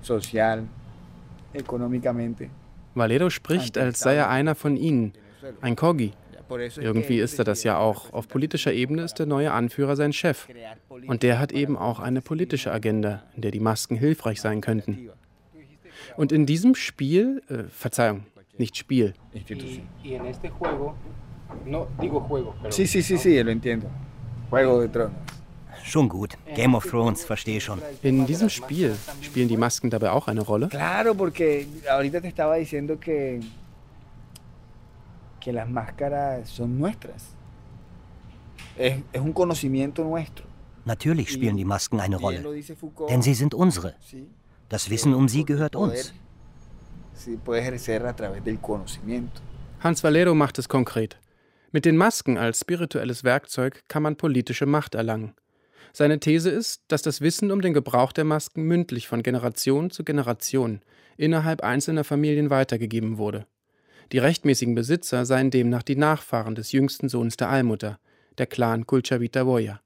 [0.00, 0.66] social,
[1.52, 2.50] económicamente.
[2.94, 5.12] Valero spricht, als sei er einer von ihnen,
[5.60, 6.12] ein Kogi.
[6.80, 8.12] Irgendwie ist er das ja auch.
[8.12, 10.48] Auf politischer Ebene ist der neue Anführer sein Chef.
[11.06, 15.10] Und der hat eben auch eine politische Agenda, in der die Masken hilfreich sein könnten.
[16.16, 18.24] Und in diesem Spiel, äh, Verzeihung,
[18.58, 19.14] nicht Spiel.
[22.70, 23.88] Sí, sí, sí, sí, lo entiendo.
[24.50, 25.12] Juego de Tronos.
[25.84, 26.36] Schon gut.
[26.54, 27.80] Game of Thrones, verstehe schon.
[28.02, 30.68] In diesem Spiel spielen die Masken dabei auch eine Rolle?
[30.68, 33.40] Claro, porque ahorita te estaba diciendo que,
[35.40, 37.34] que las máscaras son nuestras.
[38.76, 40.46] Es, es un conocimiento nuestro.
[40.84, 42.42] Natürlich spielen die Masken eine Rolle,
[43.08, 43.94] denn sie sind unsere.
[44.68, 46.12] Das Wissen um sie gehört uns.
[49.80, 51.18] Hans Valero macht es konkret.
[51.72, 55.34] Mit den Masken als spirituelles Werkzeug kann man politische Macht erlangen.
[55.92, 60.04] Seine These ist, dass das Wissen um den Gebrauch der Masken mündlich von Generation zu
[60.04, 60.80] Generation
[61.16, 63.46] innerhalb einzelner Familien weitergegeben wurde.
[64.12, 67.98] Die rechtmäßigen Besitzer seien demnach die Nachfahren des jüngsten Sohns der Allmutter,
[68.38, 69.80] der Clan Kulchavita-Boya.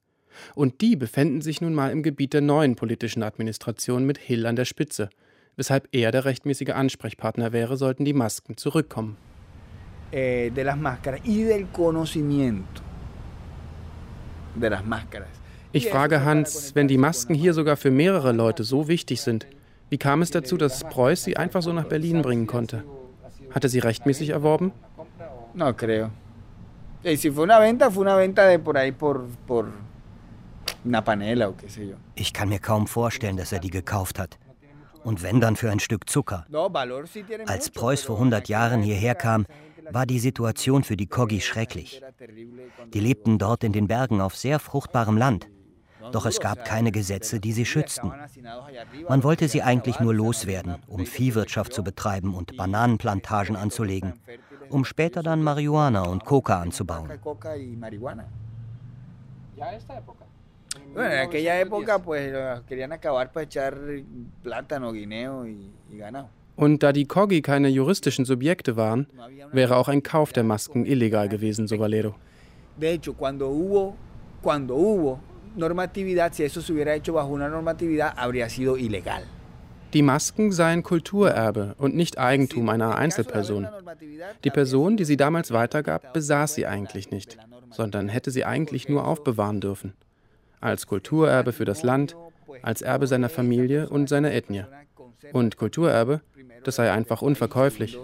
[0.54, 4.56] Und die befänden sich nun mal im Gebiet der neuen politischen Administration mit Hill an
[4.56, 5.10] der Spitze.
[5.56, 9.16] Weshalb er der rechtmäßige Ansprechpartner wäre, sollten die Masken zurückkommen.
[10.10, 12.82] Eh, de las máscaras y del conocimiento
[14.54, 15.28] de las máscaras.
[15.72, 19.46] Ich frage Hans, wenn die Masken hier sogar für mehrere Leute so wichtig sind,
[19.88, 22.84] wie kam es dazu, dass Preuß sie einfach so nach Berlin bringen konnte?
[23.50, 24.72] Hat er sie rechtmäßig erworben?
[25.54, 26.10] No creo.
[27.04, 29.72] Y si fue una venta, fue una venta de por ahí por, por
[30.84, 31.96] una panela o qué sé yo.
[32.14, 34.38] Ich kann mir kaum vorstellen, dass er die gekauft hat.
[35.04, 36.46] Und wenn dann für ein Stück Zucker.
[37.46, 39.46] Als Preuß vor 100 Jahren hierher kam,
[39.90, 42.00] war die Situation für die Kogi schrecklich.
[42.94, 45.48] Die lebten dort in den Bergen auf sehr fruchtbarem Land.
[46.10, 48.12] Doch es gab keine Gesetze, die sie schützten.
[49.08, 54.14] Man wollte sie eigentlich nur loswerden, um Viehwirtschaft zu betreiben und Bananenplantagen anzulegen,
[54.68, 57.10] um später dann Marihuana und Coca anzubauen.
[60.94, 62.32] Bueno, en aquella época pues
[62.68, 63.78] querían acabar para echar
[64.42, 66.28] plátano, guineo y, y ganado.
[66.54, 69.06] Und da die Kogi keine juristischen Subjekte waren,
[69.52, 72.14] wäre auch ein Kauf der Masken illegal gewesen, so Valero.
[72.76, 73.96] De hecho, cuando hubo,
[74.42, 75.18] cuando hubo
[75.56, 79.24] normatividad, si eso se hubiera hecho bajo una normatividad, habría sido ilegal.
[79.92, 83.68] Die Masken seien Kulturerbe und nicht Eigentum einer Einzelperson.
[84.42, 87.36] Die Person, die sie damals weitergab, besaß sie eigentlich nicht,
[87.70, 89.92] sondern hätte sie eigentlich nur aufbewahren dürfen.
[90.62, 92.16] Als Kulturerbe für das Land,
[92.62, 94.64] als Erbe seiner Familie und seiner Ethnie.
[95.32, 96.20] Und Kulturerbe,
[96.62, 97.98] das sei einfach unverkäuflich.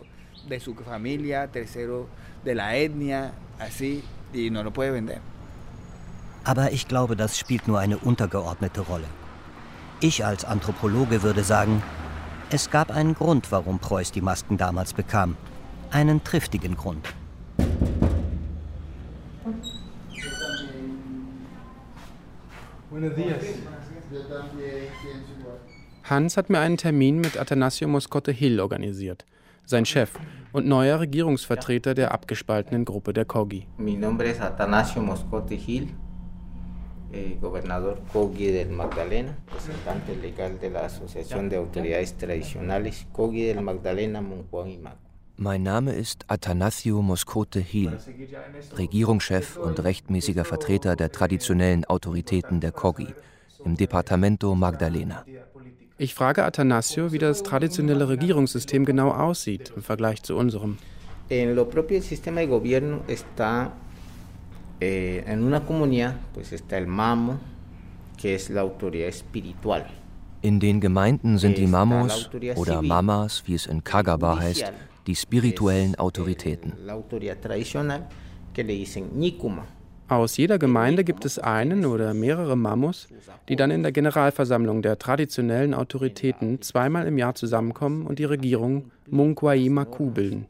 [6.42, 9.06] Aber ich glaube, das spielt nur eine untergeordnete Rolle.
[10.00, 11.80] Ich als Anthropologe würde sagen,
[12.50, 15.36] es gab einen Grund, warum Preuß die Masken damals bekam.
[15.92, 17.06] Einen triftigen Grund.
[26.04, 29.26] Hans hat mir einen Termin mit Atanasio Moscote Hill organisiert,
[29.66, 30.12] sein Chef
[30.52, 33.66] und neuer Regierungsvertreter der abgespaltenen Gruppe der Kogi.
[33.76, 35.88] Mi nombre es Atanasio Moscote Hill,
[37.12, 43.60] eh, gobernador Kogi del Magdalena, representante legal de la Asociación de Autoridades Tradicionales Kogi del
[43.60, 45.07] Magdalena, Munguan y Maco.
[45.40, 47.96] Mein Name ist Atanasio Moscote Hill,
[48.76, 53.06] Regierungschef und rechtmäßiger Vertreter der traditionellen Autoritäten der Kogi
[53.64, 55.24] im Departamento Magdalena.
[55.96, 60.76] Ich frage Atanasio, wie das traditionelle Regierungssystem genau aussieht im Vergleich zu unserem.
[61.30, 61.54] Eh.
[70.40, 74.72] In den Gemeinden sind die Mamos oder Mamas, wie es in Kagaba heißt,
[75.08, 76.74] die spirituellen Autoritäten.
[78.54, 79.64] Dicen Nikuma.
[80.08, 83.08] Aus jeder Gemeinde gibt es einen oder mehrere Mamos,
[83.48, 88.90] die dann in der Generalversammlung der traditionellen Autoritäten zweimal im Jahr zusammenkommen und die Regierung
[89.08, 90.46] Munkwai Maku bilden.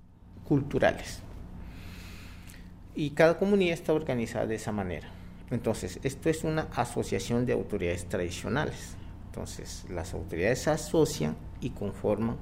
[2.97, 5.07] Y cada comunidad está organizada de esa manera.
[5.51, 8.97] Entonces, esto es una asociación de autoridades tradicionales.
[9.27, 12.37] Entonces, las autoridades se asocian y conforman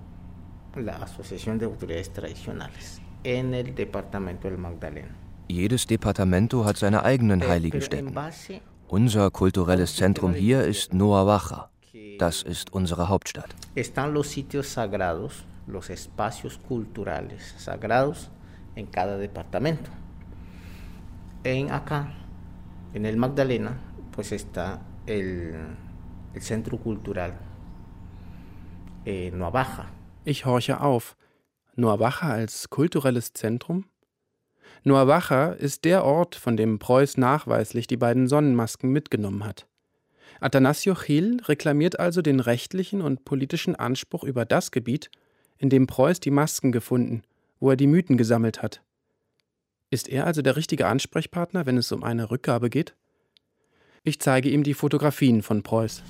[0.77, 5.14] la Asociación de Autoridades Tradicionales en el departamento del Magdalena.
[5.49, 8.14] Jedes Departamento hat seine eigenen heiligen Stätten.
[8.89, 11.70] Unser kulturelles Zentrum hier ist Noawacha.
[12.18, 13.55] Das ist unsere Hauptstadt.
[13.74, 18.31] Están los sitios sagrados, los espacios culturales sagrados
[18.74, 19.91] en cada departamento.
[21.45, 22.12] En acá,
[22.95, 23.79] en el Magdalena,
[24.12, 25.55] pues está el,
[26.35, 27.35] el centro cultural
[29.05, 29.95] eh, Noabaja.
[30.29, 31.16] Ich horche auf.
[31.77, 33.85] Noawacha als kulturelles Zentrum?
[34.83, 39.68] Noawacha ist der Ort, von dem Preuß nachweislich die beiden Sonnenmasken mitgenommen hat.
[40.41, 45.12] Atanasio Chil reklamiert also den rechtlichen und politischen Anspruch über das Gebiet,
[45.59, 47.22] in dem Preuß die Masken gefunden,
[47.61, 48.83] wo er die Mythen gesammelt hat.
[49.91, 52.97] Ist er also der richtige Ansprechpartner, wenn es um eine Rückgabe geht?
[54.03, 56.03] Ich zeige ihm die Fotografien von Preuß.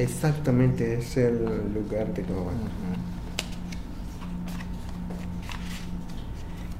[0.00, 1.44] Exactamente, es el
[1.74, 2.70] lugar de Noawacha.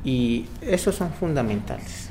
[0.02, 2.08] Y esos son fundamentales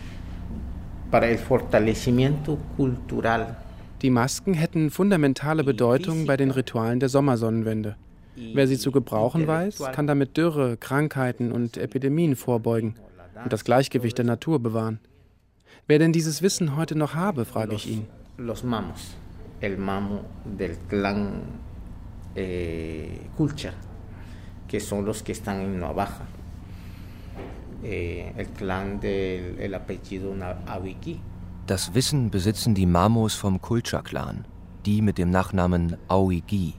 [1.10, 3.58] para el fortalecimiento cultural.
[4.04, 7.96] Die Masken hätten fundamentale Bedeutung bei den Ritualen der Sommersonnenwende.
[8.36, 12.96] Wer sie zu gebrauchen weiß, kann damit Dürre, Krankheiten und Epidemien vorbeugen
[13.44, 15.00] und das Gleichgewicht der Natur bewahren.
[15.88, 18.06] Wer denn dieses Wissen heute noch habe, frage ich ihn.
[18.38, 19.18] Los mamos,
[19.62, 21.42] el mamo del clan
[22.36, 23.28] eh,
[24.68, 26.26] que son los que están en Navaja.
[27.84, 30.36] Eh, el clan del el apellido
[30.68, 31.22] Awiki.
[31.66, 34.46] Das Wissen besitzen die Mamos vom Kulcha-Clan,
[34.86, 36.74] die mit dem Nachnamen Awigi.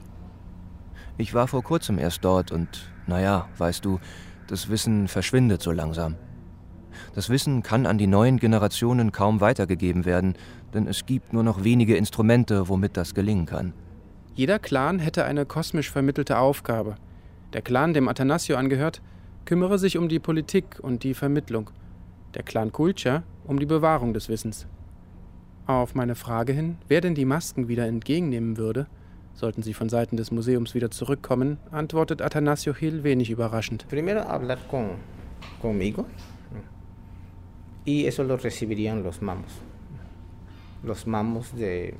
[1.17, 3.99] Ich war vor kurzem erst dort und, naja, weißt du,
[4.47, 6.15] das Wissen verschwindet so langsam.
[7.13, 10.35] Das Wissen kann an die neuen Generationen kaum weitergegeben werden,
[10.73, 13.73] denn es gibt nur noch wenige Instrumente, womit das gelingen kann.
[14.33, 16.95] Jeder Clan hätte eine kosmisch vermittelte Aufgabe.
[17.51, 19.01] Der Clan, dem Athanasio angehört,
[19.43, 21.69] kümmere sich um die Politik und die Vermittlung.
[22.33, 24.67] Der Clan Kulcha um die Bewahrung des Wissens.
[25.67, 28.87] Auf meine Frage hin, wer denn die Masken wieder entgegennehmen würde,
[29.33, 33.85] sollten sie von Seiten des Museums wieder zurückkommen, antwortet Athanasio Hill wenig überraschend.
[33.89, 34.91] Primero hablar con,
[35.61, 36.05] conmigo
[37.85, 39.51] y eso lo recibirían los mamos.
[40.83, 41.95] Los mamos de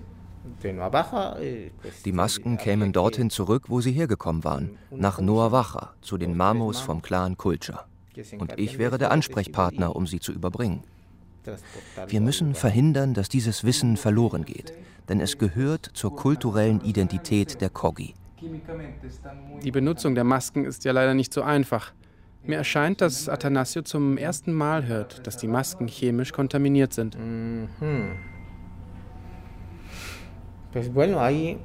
[0.63, 1.71] eh,
[2.05, 7.01] die Masken kämen dorthin zurück, wo sie hergekommen waren, nach Noawacha, zu den Mamos vom
[7.01, 7.85] Clan Kulcha.
[8.39, 10.83] Und ich wäre der Ansprechpartner, um sie zu überbringen.
[12.07, 14.73] Wir müssen verhindern, dass dieses Wissen verloren geht,
[15.09, 18.13] denn es gehört zur kulturellen Identität der Kogi.
[19.63, 21.93] Die Benutzung der Masken ist ja leider nicht so einfach.
[22.43, 27.15] Mir erscheint, dass Athanasio zum ersten Mal hört, dass die Masken chemisch kontaminiert sind.
[27.17, 28.17] Mhm.
[30.71, 31.59] Pues bueno, ahí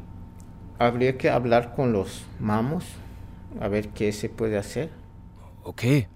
[0.78, 2.84] habría que hablar con los mamos,
[3.60, 4.90] a ver qué se puede hacer.
[5.64, 6.08] Okay.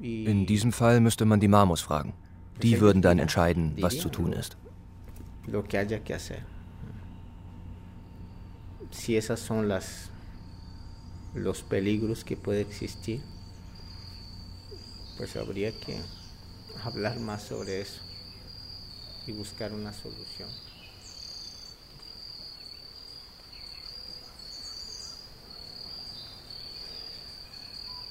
[0.00, 2.14] In diesem Fall müsste man die Mamos fragen.
[2.62, 4.56] Die würden dann entscheiden, was zu tun ist.
[5.46, 6.38] Lo que haya que hacer.
[8.90, 10.10] Si esas son las
[11.34, 13.20] los peligros que puede existir,
[15.16, 15.96] pues habría que
[16.84, 18.00] hablar más sobre eso
[19.26, 20.48] y buscar una solución.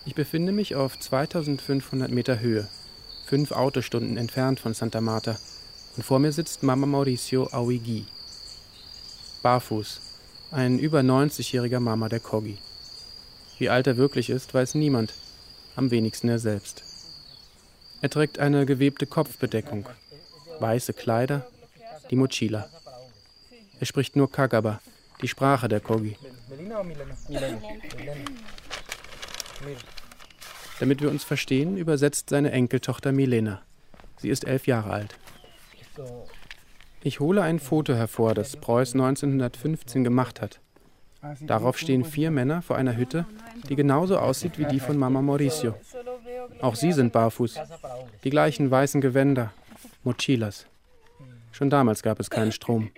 [0.06, 2.68] Ich befinde mich auf 2500 Meter Höhe,
[3.26, 5.40] fünf Autostunden entfernt von Santa Marta,
[5.96, 8.06] und vor mir sitzt Mama Mauricio Awigi.
[9.42, 10.02] Barfuß,
[10.52, 12.58] ein über 90-jähriger Mama der Kogi.
[13.60, 15.14] Wie alt er wirklich ist, weiß niemand,
[15.76, 16.84] am wenigsten er selbst.
[18.04, 19.88] Er trägt eine gewebte Kopfbedeckung,
[20.60, 21.48] weiße Kleider,
[22.12, 22.70] die Mochila.
[23.80, 24.82] Er spricht nur Kagaba,
[25.22, 26.18] die Sprache der Kogi.
[30.82, 33.62] Damit wir uns verstehen, übersetzt seine Enkeltochter Milena.
[34.18, 35.16] Sie ist elf Jahre alt.
[37.04, 40.60] Ich hole ein Foto hervor, das Preuß 1915 gemacht hat.
[41.42, 43.26] Darauf stehen vier Männer vor einer Hütte,
[43.70, 45.76] die genauso aussieht wie die von Mama Mauricio.
[46.62, 47.60] Auch sie sind barfuß.
[48.24, 49.54] Die gleichen weißen Gewänder,
[50.04, 50.66] Mochilas.
[51.52, 52.90] Schon damals gab es keinen Strom.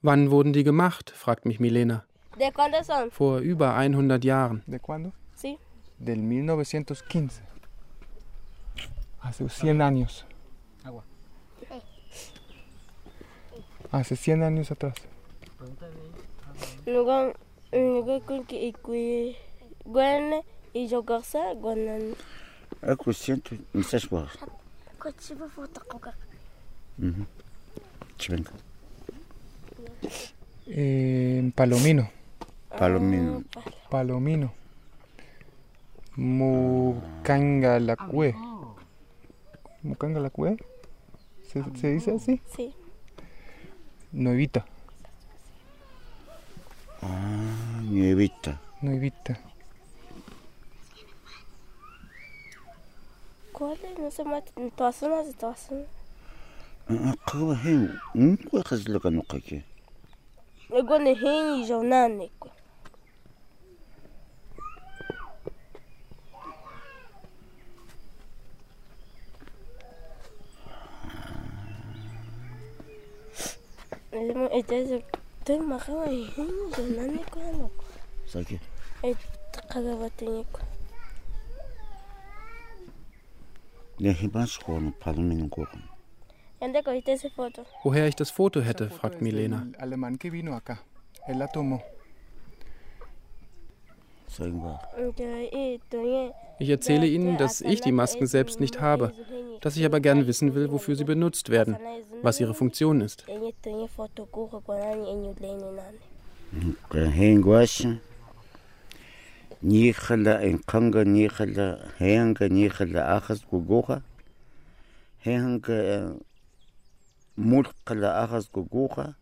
[0.00, 1.10] Wann wurden die gemacht?
[1.10, 2.04] fragt mich Milena.
[3.10, 4.62] Vor über 100 Jahren.
[5.98, 7.42] del 1915.
[9.20, 10.24] Hace 100 años.
[13.90, 14.94] Hace 100 años atrás.
[16.86, 17.32] Luego,
[17.72, 18.72] luego con que
[19.84, 20.42] gwen
[20.72, 22.14] y yo garza gwen.
[22.82, 24.28] Aku siento, me estás guapo.
[24.98, 26.14] Cochiba foto coca.
[26.98, 27.26] Mhm.
[28.18, 28.50] Chivenga.
[30.66, 32.10] Eh, Palomino.
[32.78, 33.42] Palomino.
[33.90, 34.52] Palomino.
[36.16, 38.34] Mucangalacue.
[39.82, 40.56] Mucangalacue.
[41.48, 42.40] ¿Se, ¿Se dice así?
[42.54, 42.74] Sí.
[44.12, 44.66] Nuevita.
[47.02, 48.58] Ah, nuevita.
[48.82, 49.36] Nuevita.
[53.58, 55.80] көрді замат тосын азы тосын
[57.26, 57.80] қыл хен
[58.14, 59.64] нкуе қызлыга нукаке
[60.70, 61.66] эгоне хен
[75.48, 77.82] でもかわいいんじゃ何個やのか
[78.26, 78.60] 先
[79.02, 79.16] えっ
[79.50, 80.60] と香川と2個
[83.98, 85.82] Der Hibaschron, Palmin Goran.
[87.82, 89.66] Woher ich das Foto hätte, fragt Milena.
[94.28, 94.78] Zeigen wir.
[96.58, 99.12] Ich erzähle Ihnen, dass ich die Masken selbst nicht habe,
[99.60, 101.76] dass ich aber gern wissen will, wofür sie benutzt werden,
[102.22, 103.24] was ihre Funktion ist.
[117.38, 119.14] Mulkala achas guguha.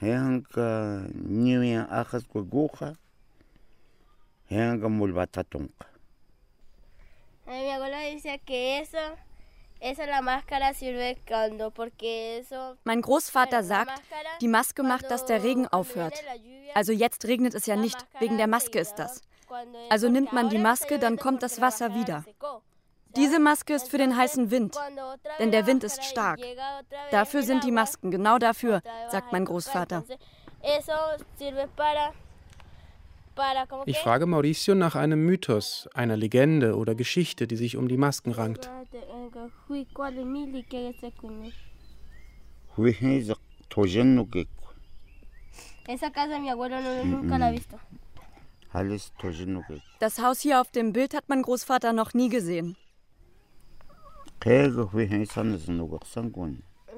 [0.00, 2.96] Heanga niwia achas guguha.
[4.48, 5.89] Heanga mulbatatunka.
[7.50, 8.98] Mi abuela dice que eso.
[12.84, 14.02] Mein Großvater sagt,
[14.40, 16.22] die Maske macht, dass der Regen aufhört.
[16.74, 19.22] Also jetzt regnet es ja nicht, wegen der Maske ist das.
[19.88, 22.24] Also nimmt man die Maske, dann kommt das Wasser wieder.
[23.16, 24.76] Diese Maske ist für den heißen Wind,
[25.38, 26.38] denn der Wind ist stark.
[27.10, 30.04] Dafür sind die Masken, genau dafür, sagt mein Großvater.
[30.62, 30.92] Eso
[31.38, 32.12] sirve para.
[33.86, 38.32] Ich frage Mauricio nach einem Mythos, einer Legende oder Geschichte, die sich um die Masken
[38.32, 38.70] rankt.
[49.98, 52.76] Das Haus hier auf dem Bild hat mein Großvater noch nie gesehen.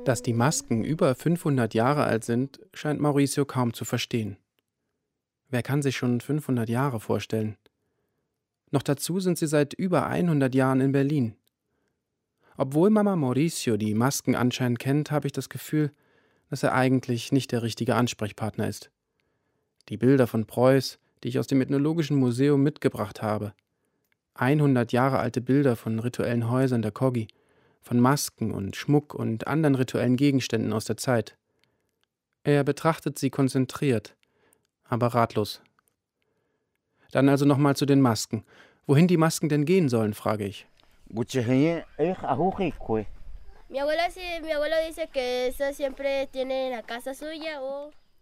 [0.05, 4.37] Dass die Masken über 500 Jahre alt sind, scheint Mauricio kaum zu verstehen.
[5.53, 7.59] Wer kann sich schon 500 Jahre vorstellen?
[8.71, 11.37] Noch dazu sind sie seit über 100 Jahren in Berlin.
[12.57, 15.93] Obwohl Mama Mauricio die Masken anscheinend kennt, habe ich das Gefühl,
[16.49, 18.91] dass er eigentlich nicht der richtige Ansprechpartner ist.
[19.91, 23.53] Die Bilder von Preuß, die ich aus dem Ethnologischen Museum mitgebracht habe.
[24.33, 27.29] 100 Jahre alte Bilder von rituellen Häusern der Kogi,
[27.83, 31.37] von Masken und Schmuck und anderen rituellen Gegenständen aus der Zeit.
[32.43, 34.17] Er betrachtet sie konzentriert,
[34.93, 35.63] aber ratlos.
[37.13, 38.45] Dann also nochmal zu den Masken.
[38.87, 40.67] Wohin die Masken denn gehen sollen, frage ich.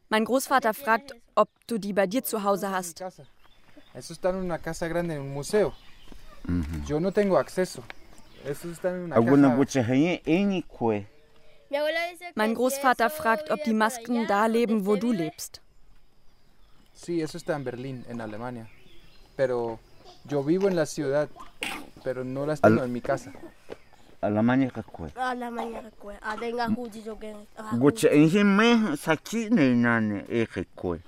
[0.09, 3.03] Mein Großvater fragt, ob du die bei dir zu Hause hast.
[6.87, 7.83] Yo no tengo acceso.
[8.43, 8.55] Que
[12.35, 15.61] Mein Großvater fragt, ob die Masken da leben, wo du lebst.
[17.03, 18.68] Sí, eso está en Berlín, en Alemania.
[19.34, 19.78] Pero
[20.24, 21.30] yo vivo en la ciudad,
[22.05, 23.32] pero no las tengo Al- en mi casa.
[24.20, 25.11] Alamanya kakwe.
[25.16, 31.01] a la mañana que a tenga juji yo que ah, Gucheheye me sakine nane eikwe.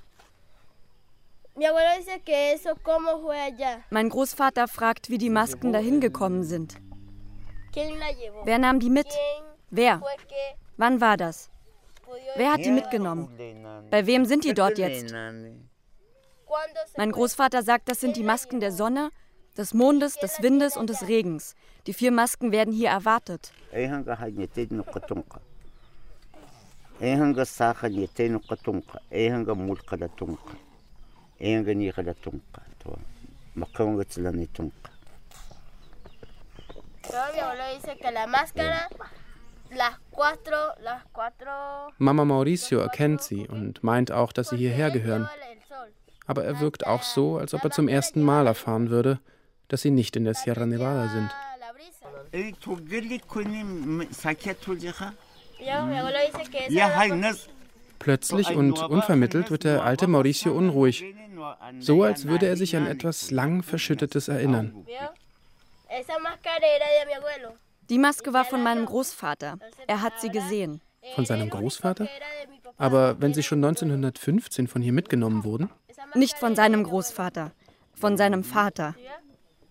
[1.57, 3.85] Mi abuelo dice que eso cómo fue allá.
[3.91, 6.81] Mein Großvater fragt, wie die Masken dahin gekommen sind.
[7.71, 8.47] ¿Quién la llevó?
[8.47, 9.09] Wer nahm die mit?
[9.71, 10.01] Wer?
[10.79, 11.51] Wann war das?
[12.37, 13.29] Wer hat die mitgenommen?
[13.91, 15.13] Bei wem sind die dort jetzt?
[16.97, 19.11] Mein Großvater sagt, das sind die Masken der Sonne,
[19.57, 21.55] des Mondes, des Windes und des Regens.
[21.87, 23.53] Die vier Masken werden hier erwartet.
[41.99, 45.29] Mama Mauricio erkennt sie und meint auch, dass sie hierher gehören.
[46.27, 49.19] Aber er wirkt auch so, als ob er zum ersten Mal erfahren würde,
[49.69, 51.31] dass sie nicht in der Sierra Nevada sind.
[57.99, 61.05] Plötzlich und unvermittelt wird der alte Mauricio unruhig,
[61.79, 64.87] so als würde er sich an etwas lang Verschüttetes erinnern.
[67.89, 69.59] Die Maske war von meinem Großvater.
[69.87, 70.81] Er hat sie gesehen.
[71.15, 72.09] Von seinem Großvater?
[72.79, 75.71] Aber wenn sie schon 1915 von hier mitgenommen wurden,
[76.15, 77.53] Nicht von seinem Großvater,
[77.95, 78.95] von seinem Vater.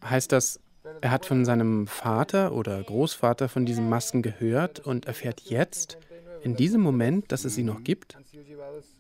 [0.04, 0.60] heißt das,
[1.02, 5.98] er hat von seinem Vater oder Großvater von diesen Masken gehört und erfährt jetzt,
[6.44, 8.18] in diesem Moment, dass es sie noch gibt?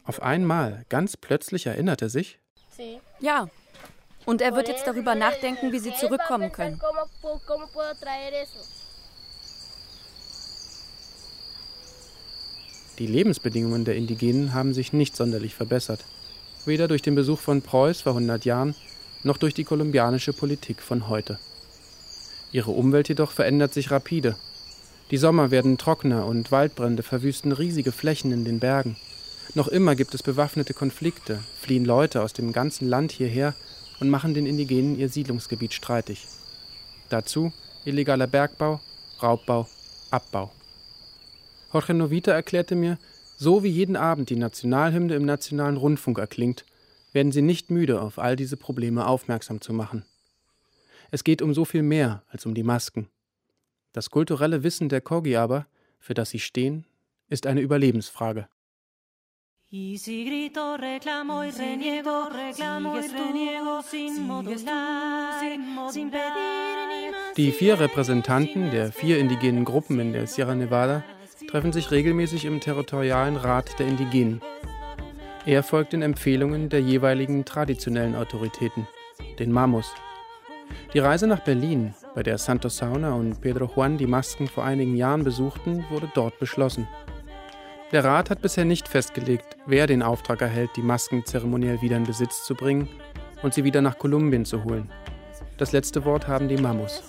[0.03, 2.39] Auf einmal, ganz plötzlich erinnert er sich?
[3.19, 3.47] Ja.
[4.25, 6.79] Und er wird jetzt darüber nachdenken, wie sie zurückkommen können.
[12.99, 16.05] Die Lebensbedingungen der Indigenen haben sich nicht sonderlich verbessert.
[16.65, 18.75] Weder durch den Besuch von Preuß vor 100 Jahren,
[19.23, 21.39] noch durch die kolumbianische Politik von heute.
[22.51, 24.35] Ihre Umwelt jedoch verändert sich rapide.
[25.09, 28.95] Die Sommer werden trockener und Waldbrände verwüsten riesige Flächen in den Bergen.
[29.55, 33.53] Noch immer gibt es bewaffnete Konflikte, fliehen Leute aus dem ganzen Land hierher
[33.99, 36.27] und machen den Indigenen ihr Siedlungsgebiet streitig.
[37.09, 37.51] Dazu
[37.85, 38.79] illegaler Bergbau,
[39.21, 39.67] Raubbau,
[40.09, 40.51] Abbau.
[41.73, 42.97] Jorge Novita erklärte mir,
[43.41, 46.63] so wie jeden Abend die Nationalhymne im nationalen Rundfunk erklingt,
[47.11, 50.05] werden sie nicht müde, auf all diese Probleme aufmerksam zu machen.
[51.09, 53.09] Es geht um so viel mehr als um die Masken.
[53.93, 55.65] Das kulturelle Wissen der Kogi aber,
[55.97, 56.85] für das sie stehen,
[57.29, 58.47] ist eine Überlebensfrage.
[59.73, 65.39] Y si grito, reclamo y reniego, reclamo y reniego, sin modular,
[65.89, 67.35] sin pedir ni más.
[67.37, 71.03] Die vier Repräsentanten der vier indigenen Gruppen in der Sierra Nevada
[71.47, 74.41] treffen sich regelmäßig im Territorialen Rat der Indigenen.
[75.45, 78.87] Er folgt den Empfehlungen der jeweiligen traditionellen Autoritäten,
[79.39, 79.91] den Mamos.
[80.93, 84.95] Die Reise nach Berlin, bei der Santos Sauna und Pedro Juan die Masken vor einigen
[84.95, 86.87] Jahren besuchten, wurde dort beschlossen.
[87.91, 92.05] Der Rat hat bisher nicht festgelegt, wer den Auftrag erhält, die Masken zeremoniell wieder in
[92.05, 92.87] Besitz zu bringen
[93.43, 94.89] und sie wieder nach Kolumbien zu holen.
[95.57, 97.03] Das letzte Wort haben die Mamos.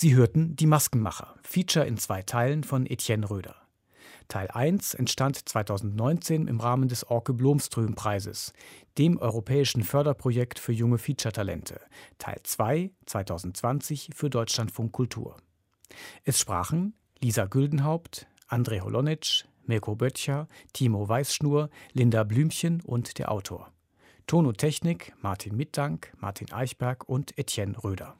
[0.00, 3.56] Sie hörten Die Maskenmacher, Feature in zwei Teilen von Etienne Röder.
[4.28, 8.52] Teil 1 entstand 2019 im Rahmen des Orke Blomström Preises,
[8.96, 11.80] dem europäischen Förderprojekt für junge Feature-Talente.
[12.18, 15.36] Teil 2 2020 für Deutschlandfunk Kultur.
[16.22, 23.72] Es sprachen Lisa Güldenhaupt, André Holonitsch, Mirko Böttcher, Timo Weißschnur, Linda Blümchen und der Autor.
[24.28, 28.14] Ton und Technik Martin Mittank, Martin Eichberg und Etienne Röder.